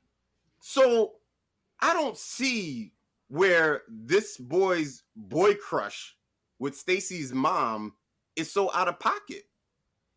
[0.60, 1.14] So
[1.80, 2.94] I don't see
[3.28, 6.16] where this boy's boy crush
[6.60, 7.94] with Stacy's mom
[8.36, 9.44] is so out of pocket.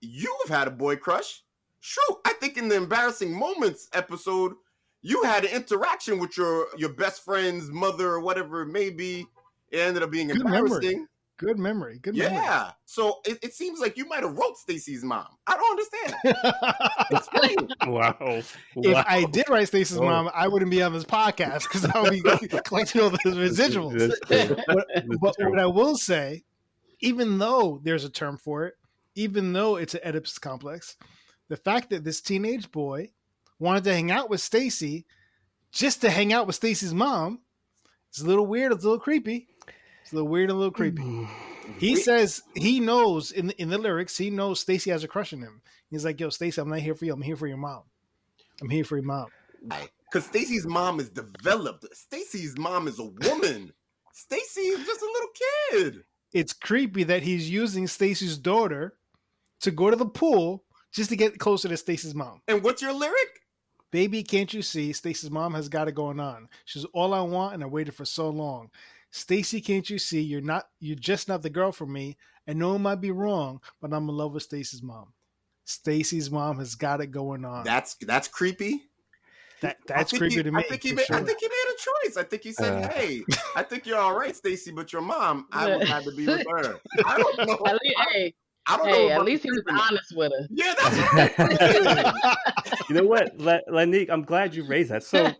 [0.00, 1.42] You've had a boy crush.
[1.80, 4.54] Shoot, I think in the embarrassing moments episode,
[5.02, 9.26] you had an interaction with your your best friend's mother or whatever it may be.
[9.76, 10.58] It ended up being Good memory.
[10.60, 11.06] embarrassing.
[11.38, 11.98] Good memory.
[11.98, 12.32] Good memory.
[12.34, 12.70] Yeah.
[12.86, 15.26] So it, it seems like you might have wrote Stacy's mom.
[15.46, 16.46] I don't understand.
[17.10, 17.56] Explain.
[17.86, 18.42] Wow.
[18.76, 20.02] if I did write Stacey's Oh.
[20.04, 22.22] mom, I wouldn't be on this podcast because I would be
[22.64, 23.98] collecting all the residuals.
[23.98, 24.56] That's true.
[24.66, 24.86] But,
[25.20, 26.44] but what I will say,
[27.00, 28.74] even though there's a term for it,
[29.14, 30.96] even though it's an Oedipus complex,
[31.48, 33.10] the fact that this teenage boy
[33.58, 35.04] wanted to hang out with Stacy
[35.70, 37.40] just to hang out with Stacy's mom
[38.14, 38.72] is a little weird.
[38.72, 39.48] It's a little creepy.
[40.06, 41.02] It's a little weird, and a little creepy.
[41.78, 45.40] He says he knows in in the lyrics he knows Stacy has a crush on
[45.40, 45.60] him.
[45.90, 47.12] He's like, "Yo, Stacy, I'm not here for you.
[47.12, 47.82] I'm here for your mom.
[48.62, 49.26] I'm here for your mom."
[49.68, 51.84] Because Stacy's mom is developed.
[51.92, 53.72] Stacy's mom is a woman.
[54.12, 55.28] Stacy is just a little
[55.72, 56.04] kid.
[56.32, 58.94] It's creepy that he's using Stacy's daughter
[59.62, 62.42] to go to the pool just to get closer to Stacy's mom.
[62.46, 63.40] And what's your lyric?
[63.90, 64.92] Baby, can't you see?
[64.92, 66.48] Stacy's mom has got it going on.
[66.64, 68.70] She's all I want, and I waited for so long.
[69.10, 70.20] Stacy, can't you see?
[70.20, 70.66] You're not.
[70.80, 72.16] You're just not the girl for me.
[72.48, 75.12] I know it might be wrong, but I'm in love with Stacy's mom.
[75.64, 77.64] Stacy's mom has got it going on.
[77.64, 78.82] That's that's creepy.
[79.62, 80.60] That that's creepy he, to me.
[80.60, 81.10] I think he for made.
[81.10, 82.16] I think he made a choice.
[82.16, 82.88] I think he said, Uh.
[82.88, 83.24] "Hey,
[83.56, 86.46] I think you're all right, Stacy, but your mom, I would have to be with
[86.50, 87.58] her." I don't know.
[87.66, 87.80] At
[88.12, 88.34] hey,
[88.68, 90.46] I don't hey, about at least he was honest with her.
[90.50, 91.36] Yeah, that's
[91.86, 92.36] right.
[92.88, 95.04] you know what, Le- La'Nique, I'm glad you raised that.
[95.04, 95.32] So,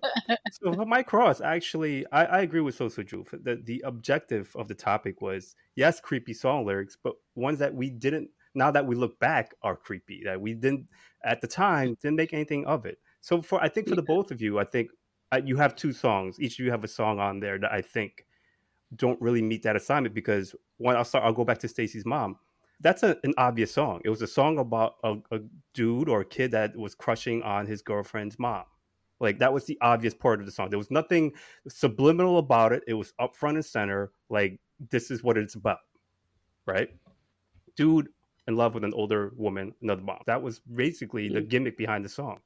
[0.52, 3.42] so for my cross, actually, I, I agree with Sosoju.
[3.42, 7.90] The the objective of the topic was yes, creepy song lyrics, but ones that we
[7.90, 8.30] didn't.
[8.54, 10.22] Now that we look back, are creepy.
[10.24, 10.86] That we didn't
[11.24, 12.98] at the time didn't make anything of it.
[13.20, 14.90] So for I think for the both of you, I think
[15.32, 16.38] uh, you have two songs.
[16.38, 18.24] Each of you have a song on there that I think
[18.94, 21.24] don't really meet that assignment because one, I'll start.
[21.24, 22.36] I'll go back to Stacy's mom.
[22.80, 24.00] That's a, an obvious song.
[24.04, 25.40] It was a song about a, a
[25.74, 28.64] dude or a kid that was crushing on his girlfriend's mom.
[29.18, 30.68] Like that was the obvious part of the song.
[30.68, 31.32] There was nothing
[31.68, 32.82] subliminal about it.
[32.86, 34.12] It was up front and center.
[34.28, 34.60] Like
[34.90, 35.78] this is what it's about,
[36.66, 36.90] right?
[37.76, 38.08] Dude
[38.48, 40.18] in love with an older woman, another mom.
[40.26, 42.40] That was basically the gimmick behind the song.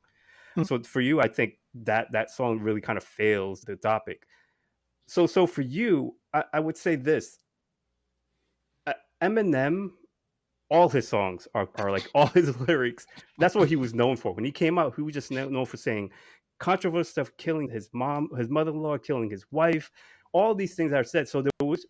[0.54, 0.62] Hmm.
[0.62, 4.26] So for you, I think that that song really kind of fails the topic.
[5.06, 7.38] So so for you, I, I would say this:
[8.86, 9.90] Uh, Eminem,
[10.70, 13.06] all his songs are are like all his lyrics.
[13.38, 14.32] That's what he was known for.
[14.34, 16.10] When he came out, he was just known for saying
[16.58, 19.90] controversial stuff, killing his mom, his mother-in-law, killing his wife,
[20.32, 21.28] all these things are said.
[21.28, 21.86] So there was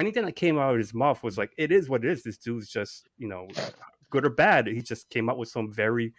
[0.00, 2.22] anything that came out of his mouth was like, it is what it is.
[2.22, 3.46] This dude's just, you know,
[4.10, 4.66] good or bad.
[4.66, 6.14] He just came out with some very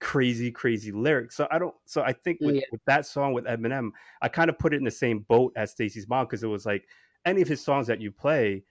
[0.00, 1.36] crazy, crazy lyrics.
[1.36, 1.74] So I don't.
[1.84, 2.62] So I think with, Yeah.
[2.72, 3.90] with that song with Eminem,
[4.22, 6.64] I kind of put it in the same boat as Stacey's mom because it was
[6.66, 6.84] like
[7.26, 8.62] any of his songs that you play,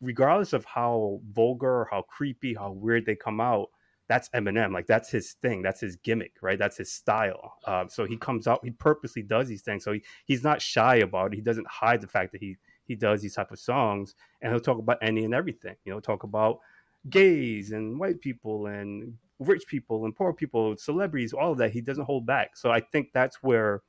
[0.00, 3.70] regardless of how vulgar, or how creepy, how weird they come out,
[4.08, 4.72] that's Eminem.
[4.72, 5.62] Like that's his thing.
[5.62, 6.58] That's his gimmick, right?
[6.58, 7.54] That's his style.
[7.66, 8.60] Um, so he comes out.
[8.64, 9.84] He purposely does these things.
[9.84, 11.36] So he, he's not shy about it.
[11.36, 14.60] He doesn't hide the fact that he he does these type of songs, and he'll
[14.60, 15.76] talk about any and everything.
[15.84, 16.60] You know, talk about
[17.10, 21.70] gays and white people and rich people and poor people, celebrities, all of that.
[21.70, 22.56] He doesn't hold back.
[22.56, 23.82] So I think that's where,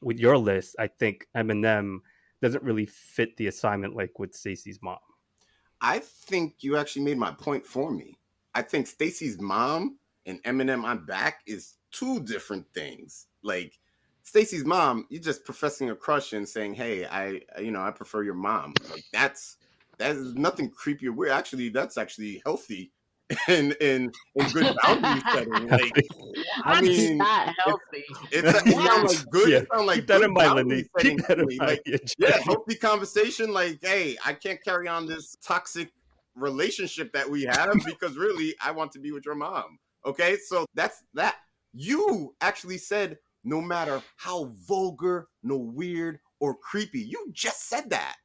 [0.00, 1.98] with your list, I think Eminem
[2.42, 4.98] doesn't really fit the assignment like with Stacy's mom.
[5.80, 8.18] I think you actually made my point for me.
[8.54, 13.26] I think Stacy's mom and Eminem I'm back is two different things.
[13.42, 13.78] Like
[14.24, 18.22] Stacy's mom, you're just professing a crush and saying, "Hey, I, you know, I prefer
[18.22, 19.56] your mom." Like that's
[19.98, 21.32] that is nothing creepy or weird.
[21.32, 22.92] Actually, that's actually healthy
[23.48, 25.68] in in in good boundary setting.
[25.68, 25.92] Like
[26.64, 28.04] I That's mean, not healthy.
[28.30, 29.48] it's it sounds like good.
[29.50, 31.58] Yeah, It sounds like Keep that good in mind, boundary setting Keep that in mind.
[31.60, 33.52] Like, Yeah, yeah, healthy conversation.
[33.52, 35.90] Like, hey, I can't carry on this toxic
[36.34, 39.78] relationship that we have because really I want to be with your mom.
[40.06, 41.36] Okay, so that's that.
[41.74, 48.16] You actually said no matter how vulgar, no weird or creepy, you just said that.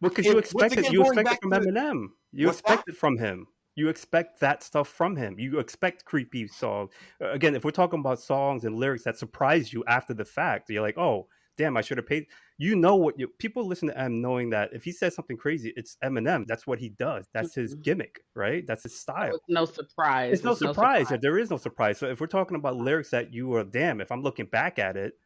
[0.00, 0.78] Because And you once expect it.
[0.78, 2.06] again, You going expect it from Eminem.
[2.32, 2.92] You What's expect that?
[2.92, 3.46] it from him.
[3.76, 5.38] You expect that stuff from him.
[5.38, 6.90] You expect creepy songs.
[7.20, 10.82] Again, if we're talking about songs and lyrics that surprise you after the fact, you're
[10.82, 12.26] like, oh, damn, I should have paid.
[12.58, 13.18] You know what?
[13.18, 16.46] You, people listen to M knowing that if he says something crazy, it's Eminem.
[16.46, 17.28] That's what he does.
[17.32, 17.82] That's his Mhm.
[17.82, 18.66] gimmick, right?
[18.66, 19.34] That's his style.
[19.34, 20.32] It's no surprise.
[20.32, 21.10] It's no surprise.
[21.10, 21.98] If there is no surprise.
[21.98, 24.96] So if we're talking about lyrics that you are damn, if I'm looking back at
[24.96, 25.18] it,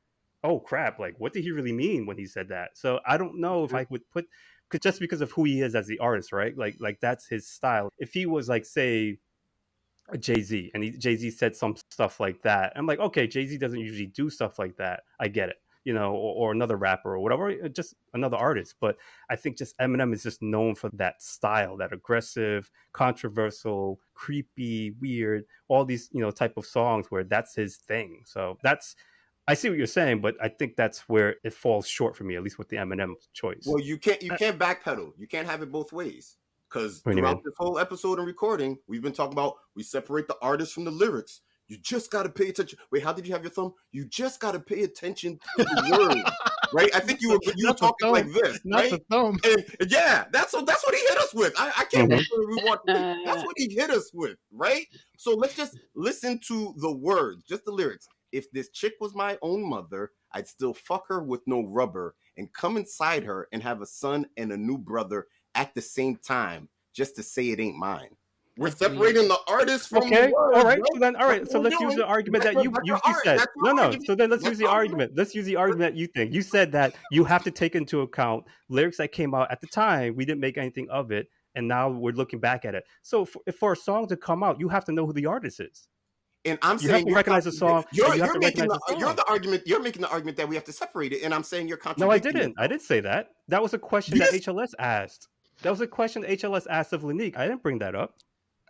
[0.43, 2.77] oh crap, like what did he really mean when he said that?
[2.77, 4.27] So I don't know if I would put
[4.83, 6.57] just because of who he is as the artist, right?
[6.57, 7.91] Like like that's his style.
[7.99, 9.19] If he was like say
[10.19, 13.59] Jay Z and Jay Z said some stuff like that, I'm like, okay, Jay Z
[13.59, 15.05] doesn't usually do stuff like that.
[15.21, 15.57] I get it.
[15.87, 18.77] You know, or, or another rapper or whatever, uh, just another artist.
[18.81, 18.97] But
[19.29, 25.45] I think just Eminem is just known for that style, that aggressive, controversial, creepy, weird,
[25.69, 28.23] all these, you know, type of songs where that's his thing.
[28.25, 28.97] So that's
[29.47, 32.37] I see what you're saying, but I think that's where it falls short for me,
[32.37, 33.65] at least with the Eminem choice.
[33.67, 35.13] Well, you can't you can't backpedal.
[35.19, 36.37] You can't have it both ways.
[36.71, 40.27] Because What you throughout this whole episode and recording, we've been talking about we separate
[40.27, 41.43] the artist from the lyrics.
[41.69, 42.79] You just got to pay attention.
[42.91, 43.73] Wait, how did you have your thumb?
[43.93, 46.31] You just got to pay attention to the words,
[46.73, 46.91] right?
[46.95, 48.91] I think you were you were talking like this, Not right?
[48.91, 49.39] the thumb.
[49.45, 51.53] And yeah, that's what that's what he hit us with.
[51.59, 52.19] I, I can't Mhm.
[52.19, 52.81] remember we want.
[53.25, 54.87] That's what he hit us with, right?
[55.17, 58.09] So let's just listen to the words, just the lyrics.
[58.35, 62.53] If this chick was my own mother, I'd still fuck her with no rubber and
[62.53, 66.69] come inside her and have a son and a new brother at the same time,
[66.93, 68.17] just to say it ain't mine.
[68.57, 68.79] We're Agreed.
[68.79, 70.79] separating the artist from Okay, the words, all right.
[70.79, 70.87] bro.
[70.95, 71.49] So then, all right.
[71.49, 73.39] So let's use the argument that you you, you said.
[73.39, 73.51] art.
[73.57, 73.99] No, no.
[74.05, 75.11] So then let's use the argument.
[75.11, 75.13] argument.
[75.17, 76.33] Let's use the argument that you think.
[76.33, 79.67] You said that you have to take into account lyrics that came out at the
[79.69, 80.17] time.
[80.17, 82.85] We didn't make anything of it, and now we're looking back at it.
[83.03, 85.61] So for, for a song to come out, you have to know who the artist
[85.61, 85.89] is.
[86.47, 88.69] And I'm You have saying to you're recognize the song, You're, you you're making the,
[88.69, 89.63] recognize the you're the argument.
[89.67, 92.09] You're making the argument that we have to separate it, and I'm saying you're contradicting.
[92.09, 92.13] No.
[92.15, 92.55] I didn't.
[92.59, 93.29] I didn't say that.
[93.49, 94.31] That was a question Yes.
[94.33, 95.29] that HLS asked.
[95.63, 97.37] That was a question HLS asked of Lanique.
[97.37, 98.15] I didn't bring that up.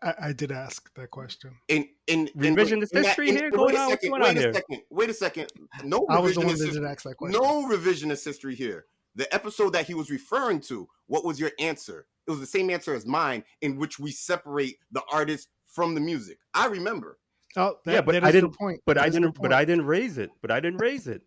[0.03, 1.53] I, I did ask that question.
[1.68, 3.87] In in Revisionist in that- history in- here wait going a on?
[3.89, 4.53] What's second, going wait on a here?
[4.53, 4.81] second.
[4.91, 5.53] Wait a second.
[5.83, 6.81] No I was the one revisionist that history.
[6.83, 7.41] did ask that question.
[7.43, 8.85] No revisionist history here.
[9.16, 10.87] The episode that he was referring to.
[11.07, 12.07] What was your answer?
[12.27, 16.01] It was the same answer as mine, in which we separate the artist from the
[16.01, 16.39] music.
[16.55, 17.18] I remember.
[17.57, 18.80] Oh, that, Yeah, but that I didn't- point.
[18.86, 19.40] But That I didn't.
[19.40, 19.52] But.
[19.52, 20.30] I didn't raise it.
[20.42, 21.22] But I didn't raise it.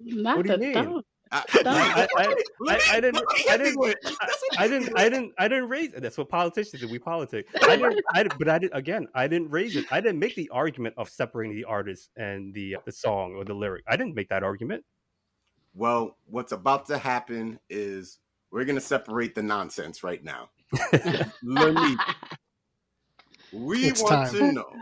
[0.00, 0.72] Not What do you mean?
[0.74, 1.02] thumb.
[1.32, 3.98] I, I- I- I didn't- I didn't- with it.
[4.04, 4.16] That's
[4.48, 4.96] what I didn't.
[4.98, 5.32] I didn't.
[5.38, 6.00] I didn't raise it.
[6.00, 6.88] That's what politicians do.
[6.88, 7.46] We politic.
[7.62, 8.04] I didn't.
[8.14, 9.08] I didn't, but I did again.
[9.14, 9.84] I didn't raise it.
[9.90, 13.54] I didn't make the argument of separating the artist and the the song or the
[13.54, 13.82] lyric.
[13.88, 14.84] I didn't make that argument.
[15.74, 18.18] Well, what's about to happen is
[18.52, 20.48] we're gonna separate the nonsense right now.
[21.42, 21.96] Let me
[23.52, 24.34] We It's want time.
[24.38, 24.72] to know.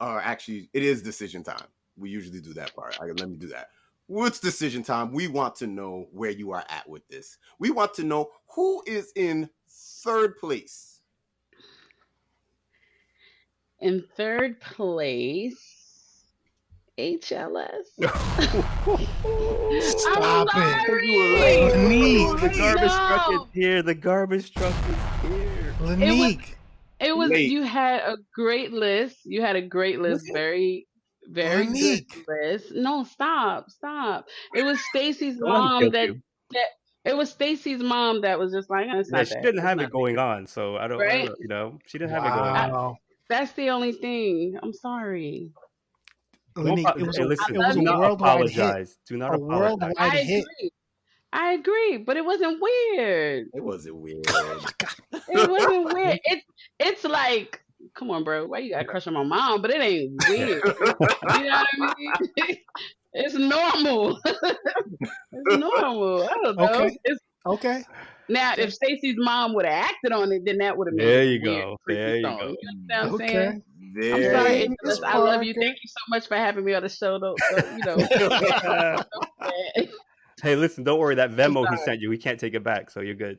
[0.00, 1.66] Or actually, it is decision time.
[1.96, 2.98] We usually do that part.
[3.00, 3.68] I, let me do that.
[4.08, 5.10] What's decision time?
[5.10, 7.38] We want to know where you are at with this.
[7.58, 11.00] We want to know who is in third place.
[13.80, 16.22] In third place,
[16.98, 17.68] HLS.
[19.82, 20.86] Stop I'm it.
[20.86, 21.08] sorry.
[21.08, 22.40] La'Nique.
[22.40, 23.82] the garbage truck is here.
[23.82, 25.74] The garbage truck is here.
[25.80, 26.54] La'Nique.
[27.00, 27.50] It was Wait.
[27.50, 29.18] you had a great list.
[29.24, 30.26] You had a great list.
[30.28, 30.32] it?
[30.32, 30.86] Very,
[31.28, 32.08] very Monique.
[32.10, 32.72] good list.
[32.72, 34.26] No, stop, stop.
[34.54, 36.20] It was Stacy's mom that, you.
[36.52, 36.66] that
[37.04, 39.42] it was Stacy's mom that was just like, "Eh, it's Yeah, not she that.
[39.42, 41.00] didn't It's have not it going on, so I don't.
[41.00, 41.26] I Right?
[41.26, 42.70] don't- you know, she didn't have it going on.
[42.72, 42.96] Wow.
[43.28, 44.56] That's the only thing.
[44.62, 45.50] I'm sorry.
[46.54, 48.56] Don't La'Nique, apo- it was hey, a, listen, it was do a not worldwide hit.
[48.58, 48.96] apologize.
[49.06, 49.60] Do not A apologize.
[49.60, 50.44] worldwide I hit.
[51.36, 51.48] Agree.
[51.48, 53.46] I agree, but it wasn't weird.
[53.52, 54.16] It wasn't weird.
[55.12, 56.18] Oh it wasn't weird.
[56.24, 56.46] It's
[56.78, 57.60] it's like,
[57.94, 58.46] come on, bro.
[58.46, 59.62] Why you got a crush on my mom?
[59.62, 60.62] But it ain't weird.
[60.64, 62.56] you know what I mean?
[63.18, 64.18] It's normal.
[64.24, 66.28] it's normal.
[66.30, 66.64] I don't know.
[66.66, 66.98] Okay.
[67.04, 67.84] It's, Okay.
[68.28, 71.24] now, if Stacy's mom would have acted on it, then that would have been There
[71.24, 71.76] you weird, go.
[71.86, 72.38] There you song.
[72.38, 72.48] go.
[72.48, 72.56] You
[72.88, 73.32] know what I'm Okay.
[73.32, 73.62] saying?
[74.12, 74.68] I'm sorry, Hey,
[75.06, 75.54] I love you.
[75.54, 77.18] Thank you so much for having me on the show.
[77.18, 77.96] Though, so, you know.
[80.42, 81.14] Hey, listen, don't worry.
[81.14, 83.38] That Venmo he sent you, we can't take it back, so you're good.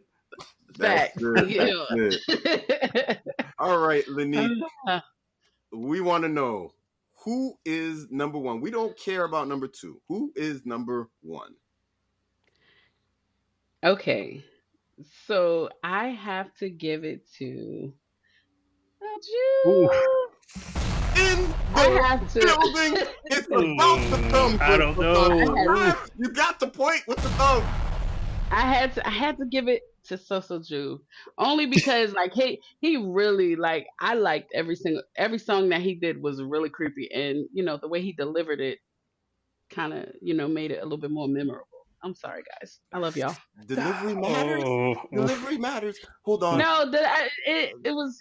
[0.77, 1.21] That's Facts.
[1.21, 1.49] good.
[1.49, 1.85] Yeah.
[1.89, 3.19] That's good.
[3.59, 4.59] All right, La'Nique.
[4.87, 4.99] Uh,
[5.71, 6.71] we want to know
[7.13, 8.61] who is number one.
[8.61, 10.01] We don't care about number two.
[10.07, 11.53] Who is number one?
[13.83, 14.43] okay,
[15.27, 17.93] so I have to give it to
[19.67, 19.89] Ooh.
[21.17, 21.39] Jude.
[21.39, 22.39] In I the have to.
[22.39, 24.57] building, it's about to come.
[24.57, 25.95] Mm, I don't know.
[26.17, 27.63] You got the point with the thumb.
[28.51, 31.01] I had to I had to give it to Soso Jew
[31.37, 35.95] only because like he he really like I liked every single every song that he
[35.95, 38.79] did was really creepy and you know the way he delivered it
[39.69, 41.67] kind of you know made it a little bit more memorable.
[42.03, 43.35] I'm sorry guys, I love y'all.
[43.65, 44.63] Delivery matters.
[44.65, 45.97] Oh, Delivery matters.
[46.23, 46.57] Hold on.
[46.57, 48.17] No, that I, it it was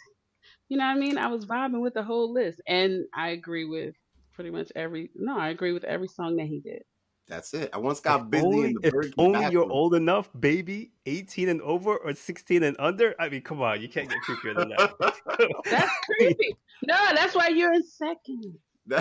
[0.68, 3.64] you know what I mean I was vibing with the whole list and I agree
[3.64, 3.94] with
[4.34, 6.82] pretty much every no I agree with every song that he did.
[7.28, 7.70] That's it.
[7.72, 11.48] I once got busy only, in the if Berkey only you're old enough, baby, 18
[11.48, 13.16] and over or 16 and under.
[13.18, 14.94] I mean, come on, you can't get creepier than that.
[15.64, 16.56] That's creepy.
[16.86, 18.56] no, that's why you're in second.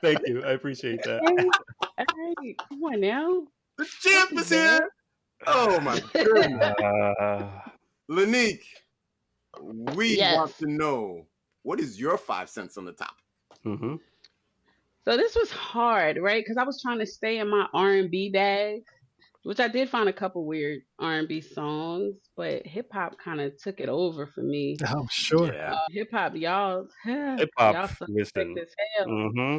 [0.00, 0.42] Thank you.
[0.44, 1.20] I appreciate that.
[1.20, 1.34] All
[1.98, 3.42] right, come on now.
[3.76, 4.90] the champ is here.
[5.46, 6.74] Oh my goodness.
[6.82, 7.48] Uh,
[8.10, 8.60] La'Nique,
[9.62, 10.36] we Yes.
[10.36, 11.26] want to know
[11.62, 13.24] what is your five cents on the topic?
[13.64, 13.96] hmm
[15.04, 16.42] So this was hard, right?
[16.44, 18.82] Because I was trying to stay in my R and B bag,
[19.42, 23.40] which I did find a couple weird R and B songs, but hip hop kind
[23.40, 24.76] of took it over for me.
[24.86, 25.52] I'm sure.
[25.54, 25.74] Yeah.
[25.74, 28.56] Uh, hip hop, y'all, Hip y'all hop, suck listen.
[28.58, 29.06] as hell.
[29.08, 29.58] hmm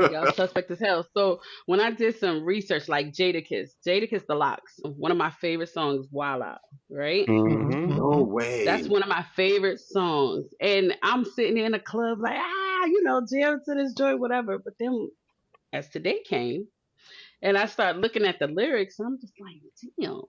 [0.00, 1.06] Y'all suspect as hell.
[1.16, 5.68] So when I did some research, like Jadakiss, Jadakiss the LOX, one of my favorite
[5.70, 7.28] songs, Wild Out, right?
[7.28, 7.96] Mhm.
[7.96, 8.64] No way.
[8.64, 10.46] That's one of my favorite songs.
[10.60, 14.58] And I'm sitting in a club like, ah, you know, jam to this joint, whatever.
[14.58, 15.10] But then
[15.72, 16.68] as today came,
[17.42, 19.62] and I start looking at the lyrics, I'm just like,
[20.00, 20.22] damn.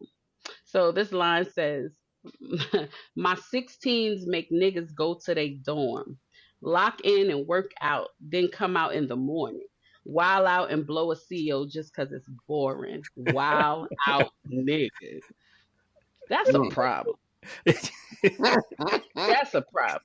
[0.66, 1.95] So this line says,
[3.16, 6.18] My 16s make niggas go to their dorm,
[6.64, 9.68] lock in and work out, then come out in the morning.
[10.05, 13.03] Wild out and blow a CO just because it's boring.
[13.16, 15.24] Wild out niggas.
[16.30, 16.72] That's a Mm.
[16.72, 17.18] problem.
[17.66, 20.03] That's a problem.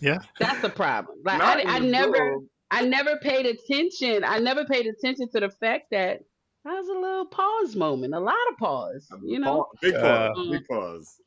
[0.00, 0.18] Yeah.
[0.38, 1.18] That's a problem.
[1.24, 2.44] Like Not I, I never, world.
[2.70, 4.24] I never paid attention.
[4.24, 6.20] I never paid attention to the fact that
[6.64, 9.08] that was a little pause moment, a lot of pause.
[9.24, 10.48] You know, Pa- big Uh, pause.
[10.50, 11.20] big pause.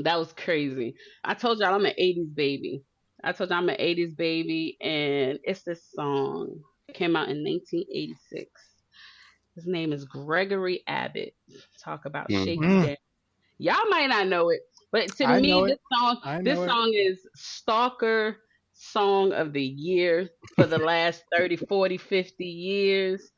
[0.00, 0.94] that was crazy.
[1.24, 2.82] I told y'all I'm an '80s baby.
[3.24, 6.62] I told y'all I'm an '80s baby, and it's this song.
[6.88, 8.50] It came out in 1986.
[9.56, 11.34] His name is Gregory Abbott.
[11.84, 12.32] Talk about Mm.
[12.32, 12.80] shaky Mm.
[12.80, 13.00] dance.
[13.58, 14.60] Y'all might not know it,
[14.92, 15.80] but to I me, this it.
[15.94, 16.64] song, I this it.
[16.64, 18.38] song is stalker
[18.74, 23.32] song of the year for the last 30, 40, 50 years.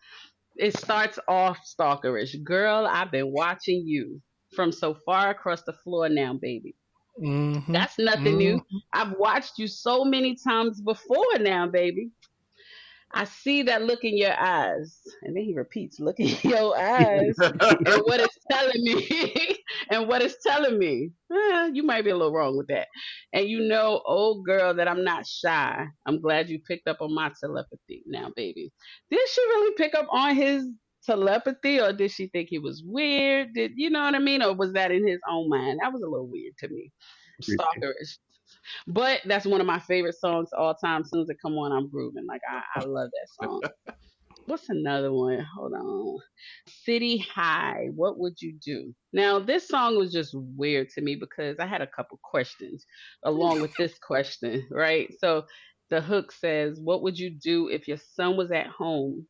[0.57, 2.43] It starts off stalkerish.
[2.45, 4.23] Girl, I've been watching you
[4.55, 6.77] from so far across the floor now, baby.
[7.21, 7.65] Mhm.
[7.73, 8.61] That's nothing new.
[8.61, 8.81] Mhm.
[8.93, 12.11] I've watched you so many times before now, baby.
[13.15, 15.03] I see that look in your eyes.
[15.23, 17.37] And then he repeats, look in your eyes.
[17.87, 19.59] and what it's telling me,
[19.91, 22.89] and what it's telling me, eh, you might be a little wrong with that.
[23.35, 25.87] And you know, old girl, that I'm not shy.
[26.07, 28.73] I'm glad you picked up on my telepathy now, baby.
[29.11, 30.67] Did she really pick up on his
[31.05, 33.55] telepathy, or did she think he was weird?
[33.55, 35.81] Did you know what I mean, or was that in his own mind?
[35.83, 36.93] That was a little weird to me,
[37.43, 38.19] stalkerish.
[38.87, 41.03] But that's one of my favorite songs all time.
[41.03, 42.27] As soon as it come on, I'm grooving.
[42.27, 43.63] Like I, I love that song.
[44.47, 45.47] What's another one?
[45.55, 46.19] Hold on.
[46.67, 47.89] City High.
[47.95, 48.93] What would you do?
[49.13, 52.85] Now, this song was just weird to me because I had a couple questions
[53.25, 55.13] along with this question, right?
[55.21, 55.45] So
[55.91, 59.27] the hook says, What would you do if your son was at home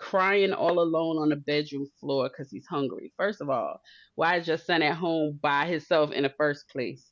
[0.00, 3.12] crying all alone on the bedroom floor because he's hungry?
[3.16, 3.80] First of all,
[4.16, 7.10] why is your son at home by himself in the first place?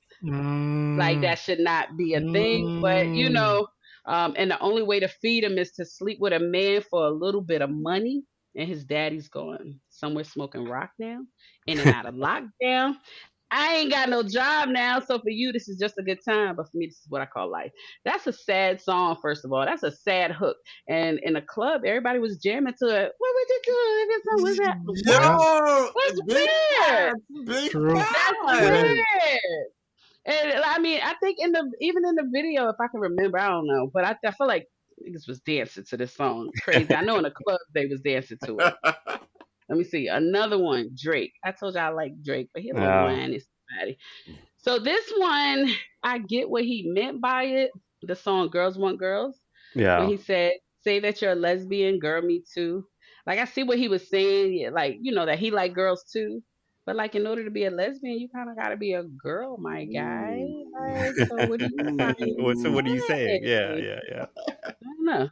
[0.97, 1.23] Like Mm.
[1.23, 2.73] that should not be a thing.
[2.81, 3.31] But you Mm.
[3.31, 3.69] know,
[4.07, 7.07] um, and the only way to feed him is to sleep with a man for
[7.07, 8.23] a little bit of money.
[8.57, 11.21] And his daddy's going somewhere smoking rock now,
[11.67, 12.95] in and out of lockdown.
[13.51, 16.57] I ain't got no job now, so for you this is just a good time.
[16.57, 17.71] But for me, this is what I call life.
[18.05, 19.65] That's a sad song, first of all.
[19.65, 20.57] That's a sad hook.
[20.89, 23.13] And in a club, everybody was jamming to it.
[23.19, 24.77] What would you do if your son was at
[25.23, 26.49] Yo, That's big
[26.89, 27.15] weird.
[27.47, 27.95] Big True.
[27.95, 28.61] That's facts.
[28.61, 29.05] weird.
[30.27, 33.39] And I mean, I think in the even in the video, if I can remember,
[33.39, 34.67] I don't know, but I, I feel like
[35.03, 36.51] niggas was dancing to this song.
[36.63, 36.95] Crazy.
[36.95, 38.75] I know in the club they was dancing to it.
[39.69, 40.91] Let me see another one.
[40.97, 41.33] Drake.
[41.45, 42.91] I told you I like Drake, but he a little
[43.71, 43.99] somebody.
[44.59, 45.71] So this one,
[46.03, 47.71] I get what he meant by it.
[48.03, 49.41] The song "Girls Want Girls."
[49.75, 49.99] Yeah.
[49.99, 52.87] when he said, "Say that you're a lesbian, girl, me too."
[53.27, 56.43] Like I see what he was saying, like you know that he like girls too,
[56.87, 59.03] but like in order to be a lesbian, you kind of got to be a
[59.05, 60.45] girl, my guy.
[60.45, 60.73] Mm.
[60.73, 63.41] Like, so what do you trying to What, so what are you saying?
[63.45, 64.27] Yeah, yeah, yeah.
[64.85, 65.29] I don't know.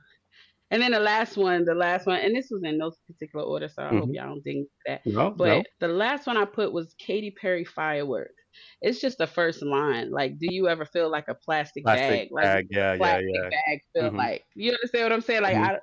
[0.71, 3.69] And then the last one, the last one, and this was in no particular order,
[3.69, 4.15] so I hope Mhm.
[4.15, 5.03] y'all don't think that.
[5.05, 5.65] No, But no.
[5.81, 8.33] the last one I put was Katy Perry "Firework."
[8.83, 10.11] It's just the first line.
[10.11, 12.29] Like, do you ever feel like a plastic, Plastic bag?
[12.33, 12.67] Like bag.
[12.71, 13.51] Yeah, yeah, plastic yeah.
[13.51, 14.17] bag feel Mhm.
[14.17, 14.45] like.
[14.55, 15.43] You understand what I'm saying?
[15.43, 15.63] Like Mhm.
[15.63, 15.79] I,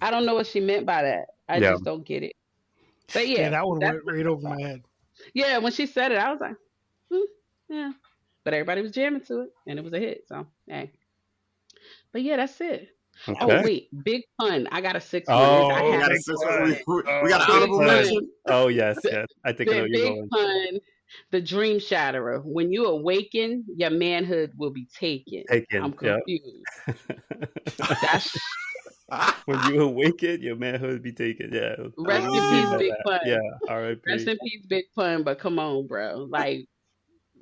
[0.00, 1.26] I don't know what she meant by that.
[1.48, 1.72] I Yeah.
[1.72, 2.34] just don't get it.
[3.12, 4.82] But Yeah, yeah, that one went right over my head.
[5.34, 5.58] yeah.
[5.58, 6.56] When she said it, I was like,
[7.12, 7.24] hmm,
[7.68, 7.92] yeah.
[8.44, 10.22] But everybody was jamming to it, and it was a hit.
[10.28, 10.92] So hey.
[12.12, 12.88] But yeah, that's it.
[13.28, 14.66] Oh wait, big pun.
[14.72, 15.26] I got a six.
[15.28, 15.74] Oh, one.
[15.74, 16.44] I We got a a six-
[16.86, 17.86] we- we- we got an Big honorable pun.
[17.86, 18.30] mention.
[18.46, 19.26] Oh yes, yes.
[19.44, 20.28] I think I know the you're big going.
[20.28, 20.80] pun.
[21.32, 22.40] The dream shatterer.
[22.44, 25.42] When you awaken, your manhood will be taken.
[25.50, 25.82] Taken.
[25.82, 26.18] I'm yeah.
[26.24, 26.64] confused.
[28.02, 28.38] That's
[29.46, 31.52] when you awaken, your manhood will be taken.
[31.52, 31.74] Yeah.
[31.98, 32.92] Rest in peace, Big.
[33.04, 33.20] Pun.
[33.26, 33.38] Yeah.
[33.68, 34.00] R.I.P.
[34.06, 35.24] Rest in peace, Big Pun.
[35.24, 36.28] But come on, bro.
[36.30, 36.66] Like,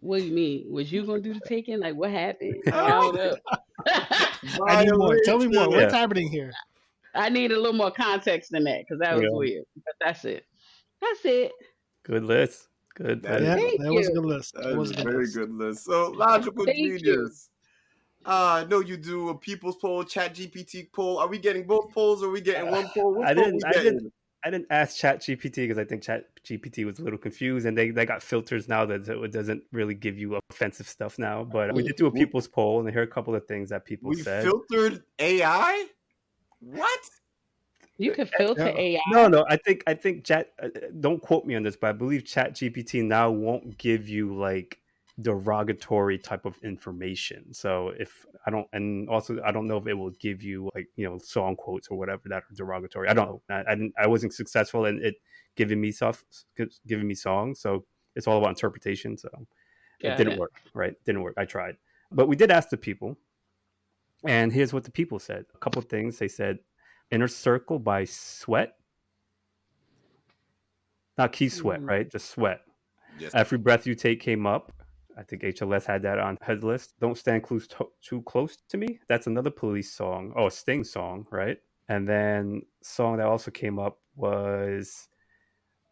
[0.00, 0.70] what do you mean?
[0.72, 1.80] Was you gonna do the taking?
[1.80, 2.56] Like, what happened?
[2.72, 3.36] I don't know.
[4.66, 5.16] I need more.
[5.24, 5.64] Tell me more.
[5.64, 5.80] Violation.
[5.82, 6.52] What's happening here?
[7.14, 9.30] I need a little more context than that because that was Yeah.
[9.32, 9.64] weird.
[9.84, 10.44] But that's it.
[11.00, 11.52] That's it.
[12.04, 12.68] Good list.
[12.94, 13.22] Good.
[13.22, 14.54] That Yeah, Thank that was a good list.
[14.54, 15.36] That That was a a good very list.
[15.36, 15.84] good list.
[15.84, 16.98] So logical Thank you.
[16.98, 17.50] genius.
[18.26, 21.18] Uh, I know you do a people's poll, chat GPT poll.
[21.18, 23.14] Are we getting both polls or are we getting one poll?
[23.14, 24.12] What I didn't- I didn't-
[24.44, 27.76] I didn't ask Chat GPT because I think Chat GPT was a little confused, and
[27.76, 31.42] they, they got filters now that it doesn't really give you offensive stuff now.
[31.44, 33.84] But we did do a people's poll, and here hear a couple of things that
[33.84, 34.44] people We said.
[34.44, 35.86] filtered AI?
[36.60, 37.00] What?
[37.98, 38.78] You can filter Yeah.
[38.78, 39.00] AI.
[39.10, 39.44] No, no.
[39.48, 40.52] I think I think Chat.
[40.62, 40.68] uh,
[41.00, 44.78] Don't quote me on this, but I believe Chat GPT now won't give you like
[45.20, 47.52] derogatory type of information.
[47.52, 50.86] So if I don't, and also I don't know if it will give you like
[50.96, 53.08] you know song quotes or whatever that are derogatory.
[53.08, 53.42] I don't know.
[53.50, 55.16] I I, didn't, I wasn't successful in it
[55.56, 56.24] giving me stuff,
[56.86, 57.60] giving me songs.
[57.60, 59.16] So it's all about interpretation.
[59.16, 59.28] So
[60.00, 60.38] it Got didn't it.
[60.38, 60.62] work.
[60.74, 60.94] Right?
[61.04, 61.34] Didn't work.
[61.36, 61.76] I tried,
[62.12, 63.16] but we did ask the people,
[64.24, 65.44] and here's what the people said.
[65.54, 66.18] A couple of things.
[66.18, 66.58] They said,
[67.10, 68.76] "Inner Circle" by Sweat.
[71.16, 71.88] Not Keith Sweat, Mm.
[71.88, 72.08] right?
[72.08, 72.60] Just Sweat.
[73.18, 73.34] Yes.
[73.34, 74.72] Every breath you take came up.
[75.18, 76.94] I think HLS had that on head list.
[77.00, 79.00] Don't stand close to, too close to me.
[79.08, 80.32] That's another police song.
[80.36, 81.58] Oh, a Sting song, right?
[81.88, 85.08] And then song that also came up was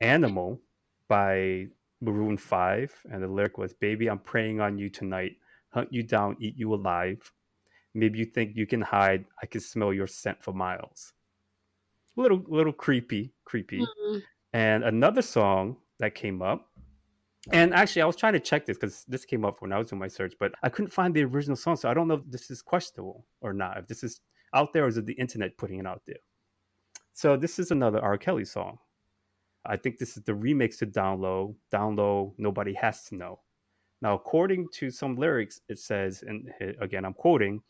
[0.01, 0.61] Animal
[1.09, 1.67] by
[2.01, 5.37] Maroon 5 and the lyric was baby I'm preying on you tonight.
[5.71, 7.33] Hunt you down, eat you alive.
[7.95, 9.25] Maybe you think you can hide.
[9.43, 11.15] I can smell your scent for miles.
[12.15, 14.23] Little little creepy, creepy Mm.
[14.53, 16.71] and another song that came up.
[17.53, 19.89] And actually, I was trying to check this because this came up when I was
[19.89, 21.77] doing my search, but I couldn't find the original song.
[21.77, 23.79] So I don't know if this is questionable or not.
[23.79, 24.21] If this is
[24.53, 26.17] out there or is it the internet putting it out there?
[27.13, 28.19] So this is another R.
[28.19, 28.79] Kelly song.
[29.65, 31.57] I think this is the remix to Down Low.
[31.71, 33.41] Down Low, Nobody Has to Know.
[34.03, 37.63] Now, according to some lyrics, it says, and again, I'm quoting,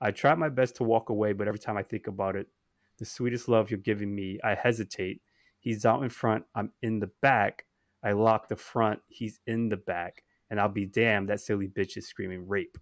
[0.00, 2.46] I try my best to walk away, but every time I think about it,
[2.98, 5.20] the sweetest love you're giving me, I hesitate.
[5.60, 7.65] He's out in front, I'm in the back.
[8.06, 10.22] I lock the front, he's in the back.
[10.48, 12.78] And I'll be damned, that silly bitch is screaming rape.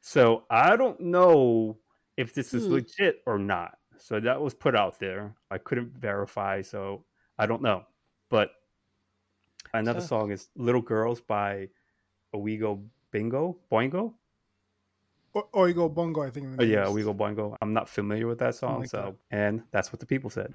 [0.00, 1.78] So I don't know
[2.16, 2.74] if this is Hmm.
[2.74, 3.76] legit or not.
[3.98, 5.34] So that was put out there.
[5.50, 7.04] I couldn't verify, so
[7.38, 7.84] I don't know.
[8.28, 8.52] But
[9.74, 10.08] another Tough.
[10.08, 11.68] song is Little Girls by
[12.32, 14.14] Owigo Bingo Boingo.
[15.32, 16.56] Or, Oigo Bongo, I think.
[16.60, 16.88] Oh, yeah, is.
[16.88, 17.56] Owigo Boingo.
[17.60, 20.54] I'm not familiar with that song, like so and that's what the people said.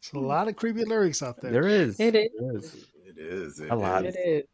[0.00, 1.52] It's a lot of creepy lyrics out there.
[1.52, 2.00] There is.
[2.00, 2.30] It is.
[2.38, 2.86] There is.
[3.04, 3.60] It is.
[3.60, 4.06] It A lot.
[4.06, 4.44] It is.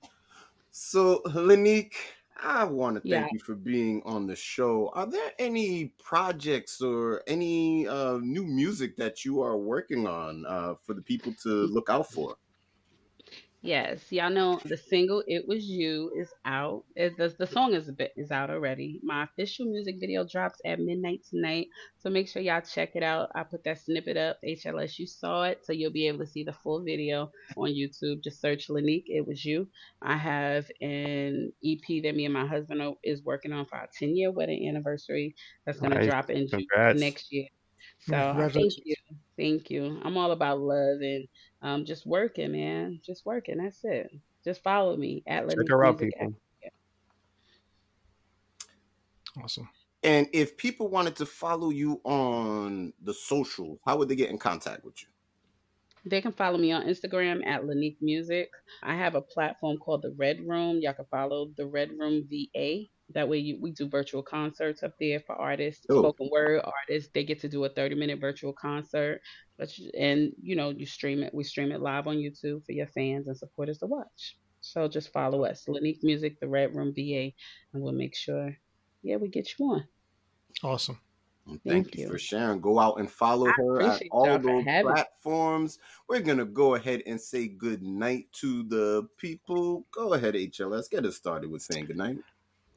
[0.72, 1.94] So, La'Nique,
[2.42, 3.28] I want to thank Yeah.
[3.32, 4.90] you for being on the show.
[4.94, 10.74] Are there any projects or any uh, new music that you are working on uh,
[10.82, 12.36] for the people to look out for?
[13.66, 16.84] Yes, y'all know the single "It Was You" is out.
[16.94, 19.00] It, the, the song is a bit is out already.
[19.02, 23.30] My official music video drops at midnight tonight, so make sure y'all check it out.
[23.34, 24.38] I put that snippet up.
[24.44, 28.22] HLS, you saw it, so you'll be able to see the full video on YouTube.
[28.22, 29.04] Just search La'Nique.
[29.08, 29.68] It was you.
[30.00, 34.16] I have an EP that me and my husband is working on for our 10
[34.16, 35.34] year wedding anniversary.
[35.64, 36.06] That's gonna Nice.
[36.06, 37.00] drop in June Congrats.
[37.00, 37.48] next year.
[37.98, 38.94] So thank you,
[39.36, 40.00] thank you.
[40.04, 41.28] I'm all about love and
[41.62, 43.00] um, just working, man.
[43.04, 43.58] Just working.
[43.58, 44.10] That's it.
[44.44, 46.34] Just follow me at Check La'Nique her out, Music people.
[49.42, 49.68] Awesome.
[50.02, 54.38] And if people wanted to follow you on the socials, how would they get in
[54.38, 55.08] contact with you?
[56.08, 58.50] They can follow me on Instagram at La'Nique Music.
[58.82, 60.78] I have a platform called the Red Room.
[60.80, 62.84] Y'all can follow the Red Room VA.
[63.14, 66.00] That way, you, we do virtual concerts up there for artists, Oh.
[66.00, 67.10] spoken word artists.
[67.14, 69.20] They get to do a 30 minute virtual concert.
[69.58, 71.32] But you- and you know, you stream it.
[71.32, 74.36] We stream it live on YouTube for your fans and supporters to watch.
[74.60, 77.32] So just follow us, La'Nique Music, the Red Room VA,
[77.72, 78.56] and we'll make sure,
[79.02, 79.84] yeah, we get you on.
[80.64, 80.98] Awesome.
[81.46, 82.04] And Thank, Thank you.
[82.06, 82.10] you.
[82.10, 82.60] for sharing.
[82.60, 84.92] Go out and follow I her at all those having me.
[84.94, 85.78] platforms.
[86.08, 89.86] We're gonna go ahead and say good night to the people.
[89.92, 90.88] Go ahead, HLS.
[90.90, 92.18] Get us started with saying good night.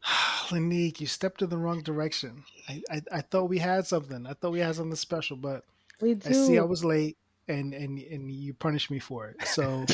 [0.50, 2.44] La'Nique, you stepped in the wrong direction.
[2.68, 4.26] I, I, I thought we had something.
[4.26, 5.64] I thought we had something special, but
[6.02, 6.30] We do.
[6.30, 9.46] I see I was late and, and, and you punished me for it.
[9.48, 9.86] So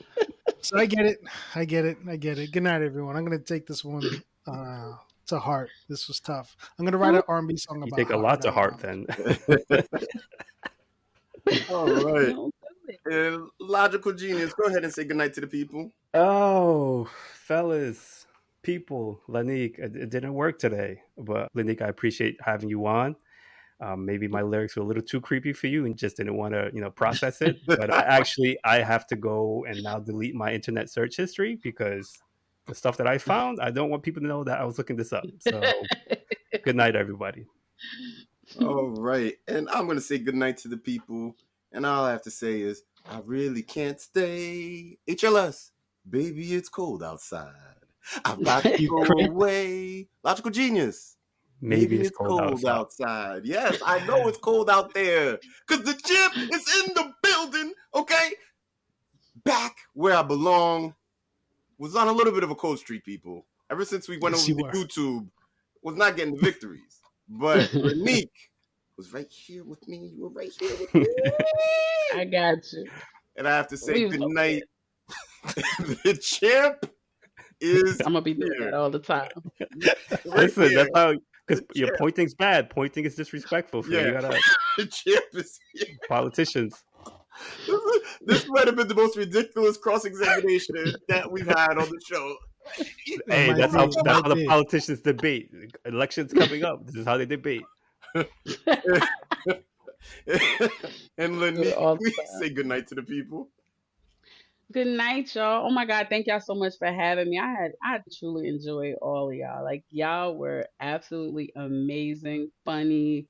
[0.60, 1.18] so I get it.
[1.54, 1.98] I get it.
[2.08, 2.52] I get it.
[2.52, 3.16] Good night, everyone.
[3.16, 4.02] I'm gonna take this one
[4.46, 4.92] uh,
[5.26, 5.70] to heart.
[5.88, 6.56] This was tough.
[6.78, 9.06] I'm gonna write an R&B song You about take a lot to heart then.
[11.70, 12.34] All right.
[12.34, 12.54] Don't do
[12.88, 12.98] it.
[13.04, 15.90] And logical genius, go ahead and say good night to the people.
[16.14, 18.15] oh, fellas,
[18.66, 21.00] people, La'Nique, it, it didn't work today.
[21.16, 23.14] But La'Nique, I appreciate having you on.
[23.80, 26.54] Um, maybe my lyrics were a little too creepy for you and just didn't want
[26.54, 27.58] to, you know, process it.
[27.66, 32.12] But I actually, I have to go and now delete my internet search history because
[32.66, 34.96] the stuff that I found, I don't want people to know that I was looking
[34.96, 35.24] this up.
[35.38, 35.62] So,
[36.64, 37.46] good night, everybody.
[38.60, 39.34] All right.
[39.46, 41.36] And I'm going to say good night to the people.
[41.70, 44.98] And all I have to say is, I really can't stay.
[45.08, 45.70] HLS,
[46.08, 47.52] baby, it's cold outside.
[48.24, 50.08] I've got to go away.
[50.22, 51.16] Logical genius.
[51.60, 52.70] Maybe it's cold, outside.
[52.70, 53.42] outside.
[53.46, 57.72] Yes, I know it's cold out there because the gym is in the building.
[57.94, 58.30] Okay,
[59.44, 60.94] back where I belong.
[61.78, 63.44] Was on a little bit of a cold streak, people.
[63.70, 64.72] Ever since we went Yes, over you to were.
[64.72, 65.28] YouTube,
[65.82, 67.00] was not getting the victories.
[67.28, 68.30] But La'Nique
[68.96, 70.12] was right here with me.
[70.14, 71.06] You were right here with me.
[72.14, 72.86] I got you.
[73.36, 74.62] And I have to say We good night.
[75.78, 76.90] the champ
[77.60, 78.70] is I'm gonna be doing here.
[78.70, 79.30] that all the time.
[80.24, 80.78] Listen, here.
[80.84, 81.14] that's how
[81.46, 81.98] because your champ.
[81.98, 82.70] pointing's bad.
[82.70, 83.82] Pointing is disrespectful.
[83.82, 84.06] So Yeah.
[84.06, 84.38] you gotta
[84.78, 85.86] the champ is here.
[86.08, 86.74] politicians.
[87.66, 87.80] This,
[88.24, 90.74] this might have been the most ridiculous cross examination
[91.08, 92.34] that we've had on the show.
[93.28, 95.50] Hey, that's how that's how the politicians debate.
[95.84, 96.84] Elections coming up.
[96.86, 97.62] This is how they debate.
[98.14, 98.26] and
[101.18, 103.48] La'Nique, all please say good night to the people.
[104.72, 105.66] Good night, y'all.
[105.66, 107.38] Oh my God, thank y'all so much for having me.
[107.38, 109.62] I had I truly enjoyed all of y'all.
[109.64, 113.28] Like y'all were absolutely amazing, funny.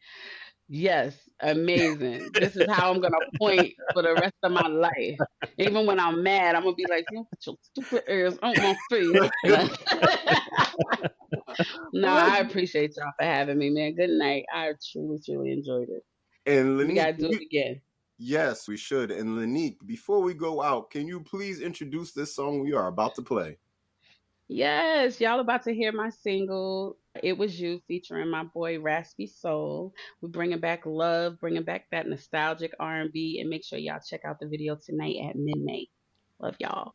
[0.68, 2.32] Yes, amazing.
[2.38, 5.20] this is how I'm gonna point for the rest of my life.
[5.58, 8.74] Even when I'm mad, I'm gonna be like, you put your stupid ears on my
[8.90, 9.30] face.
[11.92, 13.94] no, I appreciate y'all for having me, man.
[13.94, 14.44] Good night.
[14.52, 16.02] I truly, truly enjoyed it.
[16.46, 17.82] And We gotta do it again.
[18.18, 19.10] Yes, we should.
[19.10, 23.14] And La'Nique, before we go out, can you please introduce this song we are about
[23.16, 23.58] to play?
[24.48, 26.96] Yes, y'all about to hear my single.
[27.22, 29.92] It was you featuring my boy Raspy Soul.
[30.20, 34.38] We're bringing back love, bringing back that nostalgic R&B, and make sure y'all check out
[34.38, 35.88] the video tonight at midnight.
[36.40, 36.94] Love y'all.